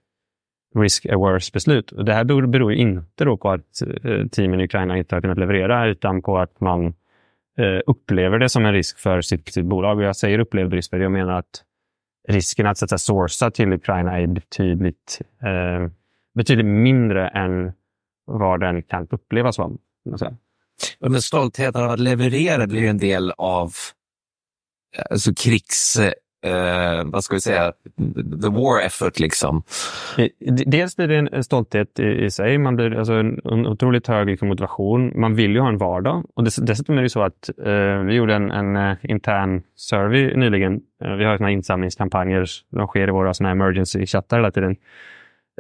risk 0.75 1.07
averse 1.07 1.51
beslut. 1.53 1.93
Och 1.93 2.05
det 2.05 2.15
här 2.15 2.25
beror, 2.25 2.47
beror 2.47 2.73
inte 2.73 3.25
då 3.25 3.37
på 3.37 3.51
att 3.51 3.83
eh, 4.05 4.27
teamen 4.27 4.61
i 4.61 4.65
Ukraina 4.65 4.99
inte 4.99 5.15
har 5.15 5.21
kunnat 5.21 5.39
leverera, 5.39 5.87
utan 5.87 6.23
på 6.23 6.39
att 6.39 6.61
man 6.61 6.87
eh, 7.59 7.81
upplever 7.87 8.39
det 8.39 8.49
som 8.49 8.67
en 8.67 8.73
risk 8.73 8.99
för 8.99 9.21
sitt, 9.21 9.53
sitt 9.53 9.65
bolag. 9.65 9.99
Och 9.99 10.05
jag 10.05 10.17
säger 10.17 10.39
upplevd 10.39 10.73
risk, 10.73 10.91
för 10.91 11.01
jag 11.01 11.13
menar 11.13 11.39
att 11.39 11.65
risken 12.29 12.67
att, 12.67 12.79
sätta 12.79 12.99
sourca 12.99 13.51
till 13.51 13.73
Ukraina 13.73 14.21
är 14.21 14.27
betydligt, 14.27 15.21
eh, 15.43 15.91
betydligt 16.35 16.67
mindre 16.67 17.29
än 17.29 17.73
vad 18.25 18.61
den 18.61 18.83
kan 18.83 19.09
upplevas 19.11 19.57
som. 19.57 19.79
Men 21.01 21.23
stoltheten 21.23 21.83
av 21.83 21.91
att 21.91 22.01
leverera 22.01 22.67
blir 22.67 22.89
en 22.89 22.99
del 22.99 23.33
av 23.39 23.73
eh, 24.97 25.05
alltså 25.11 25.35
krigs 25.35 26.01
eh, 26.43 27.05
vad 27.05 27.25
ska 27.25 27.35
vi 27.35 27.41
säga, 27.41 27.73
the 28.43 28.49
war 28.49 28.87
effort 28.87 29.19
liksom? 29.19 29.63
Eh, 30.19 30.29
dels 30.67 30.97
blir 30.97 31.09
det 31.09 31.17
en 31.17 31.45
stolthet 31.45 31.99
i, 31.99 32.25
i 32.25 32.31
sig. 32.31 32.59
Man 32.59 32.77
blir 32.77 32.99
alltså 32.99 33.13
en, 33.13 33.41
en 33.45 33.67
otroligt 33.67 34.07
hög 34.07 34.27
liksom, 34.27 34.49
motivation. 34.49 35.21
Man 35.21 35.35
vill 35.35 35.53
ju 35.53 35.61
ha 35.61 35.69
en 35.69 35.79
vardag. 35.79 36.25
Och 36.35 36.45
dess, 36.45 36.57
dessutom 36.57 36.99
är 36.99 37.03
det 37.03 37.09
så 37.09 37.23
att 37.23 37.51
eh, 37.67 37.99
vi 37.99 38.15
gjorde 38.15 38.35
en, 38.35 38.51
en 38.51 38.77
uh, 38.77 38.97
intern 39.03 39.63
survey 39.75 40.37
nyligen. 40.37 40.81
Eh, 41.05 41.13
vi 41.13 41.25
har 41.25 41.37
såna 41.37 41.51
insamlingskampanjer. 41.51 42.47
De 42.71 42.87
sker 42.87 43.09
i 43.09 43.11
våra 43.11 43.35
såna 43.35 43.51
emergency-chattar 43.51 44.37
hela 44.37 44.51
tiden. 44.51 44.77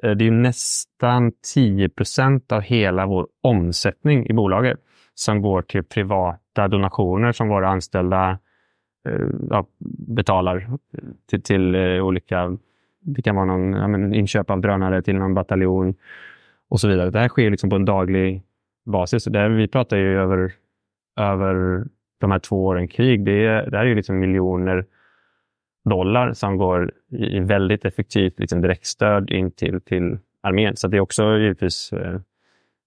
Eh, 0.02 0.10
det 0.10 0.26
är 0.26 0.30
nästan 0.30 1.32
10 1.54 1.88
procent 1.88 2.52
av 2.52 2.60
hela 2.60 3.06
vår 3.06 3.26
omsättning 3.42 4.26
i 4.26 4.32
bolaget 4.32 4.78
som 5.14 5.42
går 5.42 5.62
till 5.62 5.84
privata 5.84 6.68
donationer 6.68 7.32
som 7.32 7.48
våra 7.48 7.68
anställda 7.68 8.38
Eh, 9.08 9.26
ja, 9.50 9.66
betalar 10.06 10.70
till, 11.30 11.42
till 11.42 11.74
eh, 11.74 12.04
olika, 12.04 12.56
det 13.00 13.22
kan 13.22 13.36
vara 13.36 13.46
någon 13.46 13.72
ja, 13.72 13.88
men, 13.88 14.14
inköp 14.14 14.50
av 14.50 14.60
drönare 14.60 15.02
till 15.02 15.14
någon 15.14 15.34
bataljon 15.34 15.94
och 16.68 16.80
så 16.80 16.88
vidare. 16.88 17.10
Det 17.10 17.18
här 17.18 17.28
sker 17.28 17.50
liksom 17.50 17.70
på 17.70 17.76
en 17.76 17.84
daglig 17.84 18.42
basis. 18.84 19.24
Det 19.24 19.38
här, 19.38 19.48
vi 19.48 19.68
pratar 19.68 19.96
ju 19.96 20.18
över, 20.18 20.52
över 21.16 21.84
de 22.18 22.30
här 22.30 22.38
två 22.38 22.66
åren 22.66 22.88
krig. 22.88 23.24
Det, 23.24 23.46
är, 23.46 23.70
det 23.70 23.76
här 23.76 23.84
är 23.84 23.88
ju 23.88 23.94
liksom 23.94 24.18
miljoner 24.18 24.86
dollar 25.84 26.32
som 26.32 26.56
går 26.56 26.92
i 27.10 27.40
väldigt 27.40 27.84
effektivt 27.84 28.38
liksom 28.38 28.60
direktstöd 28.60 29.30
in 29.30 29.50
till, 29.50 29.80
till 29.80 30.18
armén. 30.40 30.76
Så 30.76 30.88
det 30.88 30.96
är 30.96 31.00
också 31.00 31.38
givetvis 31.38 31.92
eh, 31.92 32.20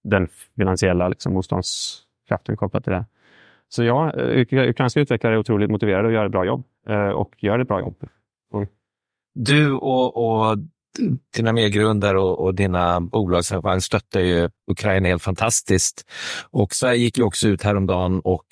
den 0.04 0.28
finansiella 0.58 1.08
liksom, 1.08 1.34
motståndskraften 1.34 2.58
kopplat 2.58 2.84
till 2.84 2.94
det. 2.94 3.06
Så 3.76 3.84
ja, 3.84 4.14
eh, 4.14 4.70
ukrainska 4.70 5.00
utvecklare 5.00 5.34
är 5.34 5.38
otroligt 5.38 5.70
motiverade 5.70 6.08
att 6.08 6.14
göra 6.14 6.26
ett 6.26 6.32
bra 6.32 6.46
jobb 6.46 6.64
eh, 6.90 7.10
och 7.10 7.44
gör 7.44 7.60
ett 7.60 7.68
bra 7.68 7.80
jobb. 7.80 7.96
Mm. 8.54 8.68
Du 9.34 9.74
och, 9.74 10.18
och 10.18 10.58
dina 11.36 11.54
medgrundare 11.54 12.20
och, 12.20 12.40
och 12.40 12.56
dina 12.56 13.02
bolagsarrangemang 13.02 13.82
stöttar 13.82 14.20
ju 14.20 14.50
Ukraina 14.72 15.08
helt 15.08 15.24
fantastiskt. 15.24 16.10
Och 16.52 16.74
Sverige 16.74 16.98
gick 16.98 17.18
ju 17.18 17.24
också 17.24 17.48
ut 17.48 17.64
häromdagen 17.64 18.20
och 18.20 18.46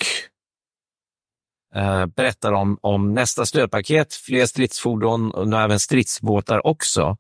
eh, 1.76 2.06
berättar 2.06 2.52
om, 2.52 2.78
om 2.82 3.14
nästa 3.14 3.46
stödpaket, 3.46 4.14
fler 4.14 4.46
stridsfordon 4.46 5.32
och 5.32 5.48
nu 5.48 5.58
även 5.58 5.80
stridsbåtar 5.80 6.68
också. 6.68 7.18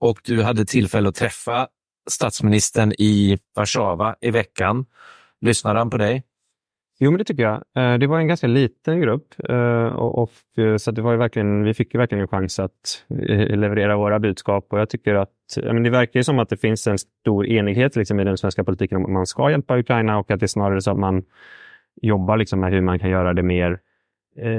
Och 0.00 0.20
du 0.24 0.42
hade 0.42 0.64
tillfälle 0.64 1.08
att 1.08 1.14
träffa 1.14 1.68
statsministern 2.10 2.92
i 2.92 3.38
Warszawa 3.56 4.16
i 4.20 4.30
veckan. 4.30 4.86
Lyssnade 5.40 5.78
han 5.78 5.90
på 5.90 5.96
dig? 5.96 6.22
Jo, 7.04 7.10
men 7.10 7.18
det 7.18 7.24
tycker 7.24 7.42
jag. 7.42 7.54
Eh, 7.54 7.98
det 7.98 8.06
var 8.06 8.18
en 8.18 8.28
ganska 8.28 8.46
liten 8.46 9.00
grupp 9.00 9.34
eh, 9.48 9.86
och, 9.86 10.30
eh, 10.56 10.76
så 10.76 10.90
det 10.90 11.02
var 11.02 11.16
verkligen, 11.16 11.64
vi 11.64 11.74
fick 11.74 11.94
verkligen 11.94 12.22
en 12.22 12.28
chans 12.28 12.58
att 12.58 13.04
leverera 13.08 13.96
våra 13.96 14.18
budskap 14.18 14.66
och 14.72 14.78
jag 14.78 14.90
tycker 14.90 15.14
att 15.14 15.30
men 15.56 15.82
det 15.82 15.90
verkar 15.90 16.22
som 16.22 16.38
att 16.38 16.48
det 16.48 16.56
finns 16.56 16.86
en 16.86 16.98
stor 16.98 17.46
enighet 17.46 17.96
liksom, 17.96 18.20
i 18.20 18.24
den 18.24 18.38
svenska 18.38 18.64
politiken 18.64 18.98
om 18.98 19.04
att 19.04 19.10
man 19.10 19.26
ska 19.26 19.50
hjälpa 19.50 19.78
Ukraina 19.78 20.18
och 20.18 20.30
att 20.30 20.40
det 20.40 20.46
är 20.46 20.48
snarare 20.48 20.80
så 20.80 20.90
att 20.90 20.98
man 20.98 21.24
jobbar 22.02 22.36
liksom, 22.36 22.60
med 22.60 22.72
hur 22.72 22.80
man 22.80 22.98
kan 22.98 23.10
göra 23.10 23.34
det 23.34 23.42
mer, 23.42 23.80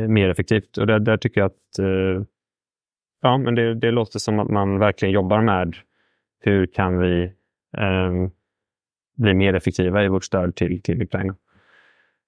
mer 0.08 0.30
effektivt. 0.30 0.78
Och 0.78 0.88
där, 0.88 1.00
där 1.00 1.18
tycker 1.18 1.42
jag 1.42 1.46
att 1.46 1.86
ja, 3.22 3.38
men 3.38 3.56
det, 3.56 3.76
det 3.76 3.92
låter 3.92 4.20
som 4.20 4.40
att 4.40 4.50
man 4.50 4.80
verkligen 4.80 5.14
jobbar 5.14 5.42
med 5.42 5.76
hur 6.40 6.66
kan 6.66 7.00
vi 7.00 7.24
eh, 7.78 8.12
bli 9.18 9.34
mer 9.34 9.54
effektiva 9.54 10.04
i 10.04 10.08
vårt 10.08 10.24
stöd 10.24 10.56
till, 10.56 10.82
till 10.82 11.02
Ukraina. 11.02 11.36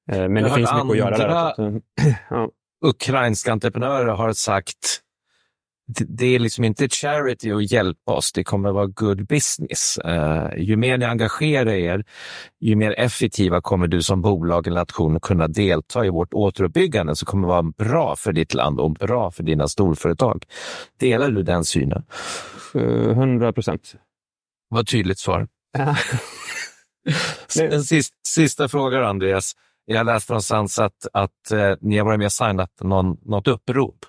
Eh, 0.08 0.30
men 0.30 0.43
det 0.43 0.50
finns 0.50 0.74
mycket 0.74 0.91
att 0.91 0.98
göra 0.98 1.17
där. 1.17 1.82
ja. 2.30 2.50
Ukrainska 2.86 3.52
entreprenörer 3.52 4.08
har 4.08 4.34
sagt 4.34 5.02
det 5.89 6.36
är 6.36 6.39
liksom 6.39 6.63
inte 6.63 6.89
charity 6.89 7.52
att 7.52 7.72
hjälpa 7.72 8.12
oss, 8.12 8.32
det 8.32 8.43
kommer 8.43 8.70
att 8.70 8.76
vara 8.76 8.86
good 8.86 9.28
business. 9.28 10.00
Uh, 10.06 10.50
ju 10.58 10.78
mer 10.78 10.98
ni 10.98 11.06
engagerar 11.06 11.72
er, 11.72 12.06
ju 12.60 12.76
mer 12.76 13.00
effektiva 13.00 13.62
kommer 13.62 13.88
du 13.88 14.02
som 14.02 14.22
bolag 14.22 14.67
eller 14.67 14.80
nation 14.80 15.20
kunna 15.20 15.48
delta 15.48 16.06
i 16.06 16.10
vårt 16.10 16.34
återuppbyggande 16.34 17.15
som 17.15 17.26
kommer 17.26 17.48
vara 17.48 17.63
bra 17.63 18.15
för 18.15 18.34
ditt 18.34 18.54
land 18.54 18.80
och 18.80 18.91
bra 18.91 19.32
för 19.32 19.43
dina 19.43 19.67
storföretag. 19.67 20.43
Delar 21.00 21.30
du 21.30 21.43
den 21.43 21.63
synen? 21.63 22.04
Hundra 23.15 23.54
procent. 23.54 23.96
Vad 24.70 24.88
tydligt 24.88 25.20
svar. 25.20 25.48
sista, 27.48 28.13
sista 28.28 28.67
fråga, 28.67 29.08
Andreas. 29.08 29.54
Jag 29.89 29.97
har 29.97 30.04
läst 30.04 30.30
någonstans 30.30 30.80
att, 30.80 31.08
att 31.13 31.52
eh, 31.52 31.76
ni 31.82 31.97
har 31.97 32.06
varit 32.06 32.19
med 32.19 32.26
och 32.26 32.32
signat 32.32 32.71
någon, 32.82 33.17
något 33.21 33.47
upprop 33.47 34.06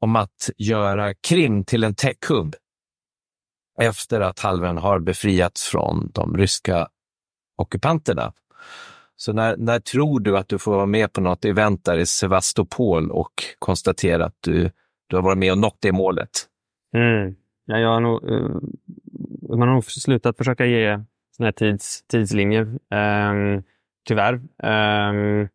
om 0.00 0.16
att 0.16 0.50
göra 0.56 1.14
Krim 1.14 1.64
till 1.64 1.84
en 1.84 1.94
tech-hub 1.94 2.54
efter 3.80 4.20
att 4.20 4.38
halvön 4.38 4.78
har 4.78 4.98
befriats 4.98 5.68
från 5.68 6.10
de 6.14 6.36
ryska 6.36 6.88
ockupanterna. 7.56 8.32
Så 9.16 9.32
när, 9.32 9.56
när 9.56 9.80
tror 9.80 10.20
du 10.20 10.38
att 10.38 10.48
du 10.48 10.58
får 10.58 10.72
vara 10.72 10.86
med 10.86 11.12
på 11.12 11.20
något 11.20 11.44
event 11.44 11.84
där 11.84 11.98
i 11.98 12.06
Sevastopol 12.06 13.10
och 13.10 13.32
konstatera 13.58 14.24
att 14.24 14.36
du, 14.40 14.70
du 15.06 15.16
har 15.16 15.22
varit 15.22 15.38
med 15.38 15.52
och 15.52 15.58
nått 15.58 15.78
det 15.80 15.92
målet? 15.92 16.30
Mm. 16.96 17.36
Ja, 17.64 17.78
jag 17.78 17.88
har 17.88 18.00
nog, 18.00 18.30
uh, 18.30 18.60
man 19.48 19.68
har 19.68 19.74
nog 19.74 19.84
slutat 19.84 20.36
försöka 20.36 20.66
ge 20.66 21.04
såna 21.36 21.46
här 21.46 21.52
tids, 21.52 22.02
tidslinjer. 22.06 22.62
Um, 22.62 23.62
tyvärr. 24.04 24.34
Um, 24.34 25.48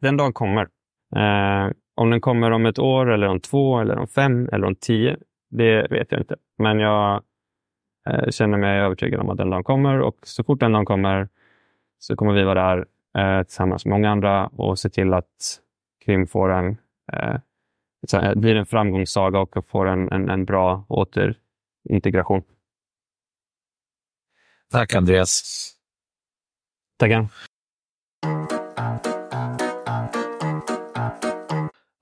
den 0.00 0.16
dagen 0.16 0.32
kommer. 0.32 0.68
Uh, 1.16 1.72
om 1.94 2.10
den 2.10 2.20
kommer 2.20 2.50
om 2.50 2.66
ett 2.66 2.78
år, 2.78 3.12
eller 3.12 3.26
om 3.26 3.40
två, 3.40 3.80
eller 3.80 3.98
om 3.98 4.06
fem, 4.06 4.48
eller 4.52 4.66
om 4.66 4.74
tio, 4.74 5.16
det 5.50 5.86
vet 5.90 6.12
jag 6.12 6.20
inte. 6.20 6.36
Men 6.58 6.78
jag 6.80 7.22
uh, 8.10 8.30
känner 8.30 8.58
mig 8.58 8.80
övertygad 8.80 9.20
om 9.20 9.30
att 9.30 9.36
den 9.36 9.50
dagen 9.50 9.64
kommer 9.64 10.00
och 10.00 10.16
så 10.22 10.44
fort 10.44 10.60
den 10.60 10.72
dagen 10.72 10.84
kommer 10.84 11.28
så 11.98 12.16
kommer 12.16 12.32
vi 12.32 12.42
vara 12.42 12.76
där 12.76 12.78
uh, 13.38 13.42
tillsammans 13.42 13.84
med 13.84 13.90
många 13.90 14.10
andra 14.10 14.46
och 14.46 14.78
se 14.78 14.90
till 14.90 15.14
att 15.14 15.60
Krim 16.04 16.26
får 16.26 16.52
en, 16.52 16.78
uh, 17.12 18.34
blir 18.34 18.54
en 18.56 18.66
framgångssaga 18.66 19.38
och 19.38 19.66
får 19.68 19.86
en, 19.86 20.12
en, 20.12 20.30
en 20.30 20.44
bra 20.44 20.84
återintegration. 20.88 22.42
Tack 24.70 24.94
Andreas. 24.94 25.75
Tackar. 26.98 27.28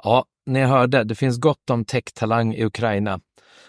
Ja, 0.02 0.24
ni 0.46 0.60
hörde, 0.60 1.04
det 1.04 1.14
finns 1.14 1.38
gott 1.38 1.70
om 1.70 1.84
tech-talang 1.84 2.54
i 2.54 2.64
Ukraina. 2.64 3.20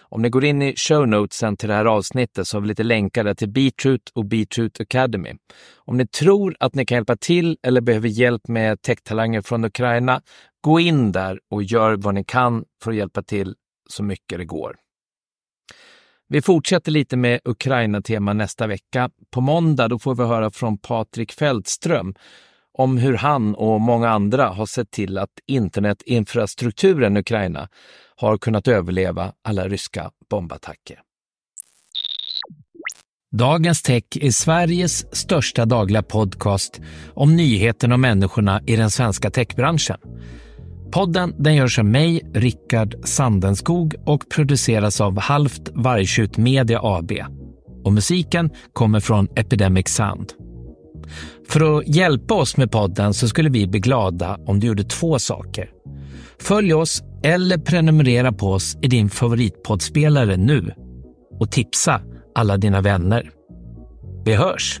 Om 0.08 0.22
ni 0.22 0.28
går 0.28 0.44
in 0.44 0.62
i 0.62 0.74
show 0.76 1.08
notesen 1.08 1.56
till 1.56 1.68
det 1.68 1.74
här 1.74 1.84
avsnittet 1.84 2.46
så 2.46 2.56
har 2.56 2.62
vi 2.62 2.68
lite 2.68 2.82
länkar 2.82 3.34
till 3.34 3.48
Beatroot 3.48 4.10
och 4.14 4.24
Beatroot 4.24 4.80
Academy. 4.80 5.32
Om 5.76 5.96
ni 5.96 6.06
tror 6.06 6.56
att 6.60 6.74
ni 6.74 6.86
kan 6.86 6.96
hjälpa 6.96 7.16
till 7.16 7.58
eller 7.62 7.80
behöver 7.80 8.08
hjälp 8.08 8.48
med 8.48 8.82
tech-talanger 8.82 9.42
från 9.42 9.64
Ukraina, 9.64 10.20
gå 10.60 10.80
in 10.80 11.12
där 11.12 11.40
och 11.50 11.62
gör 11.62 11.96
vad 11.96 12.14
ni 12.14 12.24
kan 12.24 12.64
för 12.84 12.90
att 12.90 12.96
hjälpa 12.96 13.22
till 13.22 13.54
så 13.90 14.02
mycket 14.02 14.38
det 14.38 14.44
går. 14.44 14.76
Vi 16.28 16.42
fortsätter 16.42 16.92
lite 16.92 17.16
med 17.16 17.40
Ukraina-tema 17.44 18.32
nästa 18.32 18.66
vecka. 18.66 19.10
På 19.30 19.40
måndag 19.40 19.88
då 19.88 19.98
får 19.98 20.14
vi 20.14 20.24
höra 20.24 20.50
från 20.50 20.78
Patrik 20.78 21.32
Fältström 21.32 22.14
om 22.78 22.98
hur 22.98 23.14
han 23.14 23.54
och 23.54 23.80
många 23.80 24.08
andra 24.08 24.48
har 24.48 24.66
sett 24.66 24.90
till 24.90 25.18
att 25.18 25.30
internetinfrastrukturen 25.46 27.16
i 27.16 27.20
Ukraina 27.20 27.68
har 28.16 28.38
kunnat 28.38 28.68
överleva 28.68 29.32
alla 29.42 29.68
ryska 29.68 30.10
bombattacker. 30.30 31.00
Dagens 33.32 33.82
Tech 33.82 34.04
är 34.20 34.30
Sveriges 34.30 35.16
största 35.16 35.64
dagliga 35.64 36.02
podcast 36.02 36.80
om 37.14 37.36
nyheterna 37.36 37.94
och 37.94 38.00
människorna 38.00 38.62
i 38.66 38.76
den 38.76 38.90
svenska 38.90 39.30
techbranschen. 39.30 39.98
Podden 40.90 41.34
den 41.38 41.54
görs 41.54 41.78
av 41.78 41.84
mig, 41.84 42.22
Rickard 42.34 42.94
Sandenskog 43.04 43.94
och 44.04 44.28
produceras 44.28 45.00
av 45.00 45.18
Halvt 45.20 45.70
Vargtjut 45.74 46.36
Media 46.36 46.80
AB. 46.82 47.12
Och 47.84 47.92
musiken 47.92 48.50
kommer 48.72 49.00
från 49.00 49.28
Epidemic 49.36 49.88
Sound. 49.88 50.32
För 51.48 51.78
att 51.78 51.88
hjälpa 51.88 52.34
oss 52.34 52.56
med 52.56 52.70
podden 52.70 53.14
så 53.14 53.28
skulle 53.28 53.50
vi 53.50 53.66
bli 53.66 53.80
glada 53.80 54.38
om 54.46 54.60
du 54.60 54.66
gjorde 54.66 54.84
två 54.84 55.18
saker. 55.18 55.70
Följ 56.40 56.74
oss 56.74 57.02
eller 57.22 57.58
prenumerera 57.58 58.32
på 58.32 58.52
oss 58.52 58.76
i 58.82 58.88
din 58.88 59.10
favoritpoddspelare 59.10 60.36
nu 60.36 60.72
och 61.40 61.50
tipsa 61.50 62.00
alla 62.34 62.56
dina 62.56 62.80
vänner. 62.80 63.30
Vi 64.24 64.34
hörs! 64.34 64.80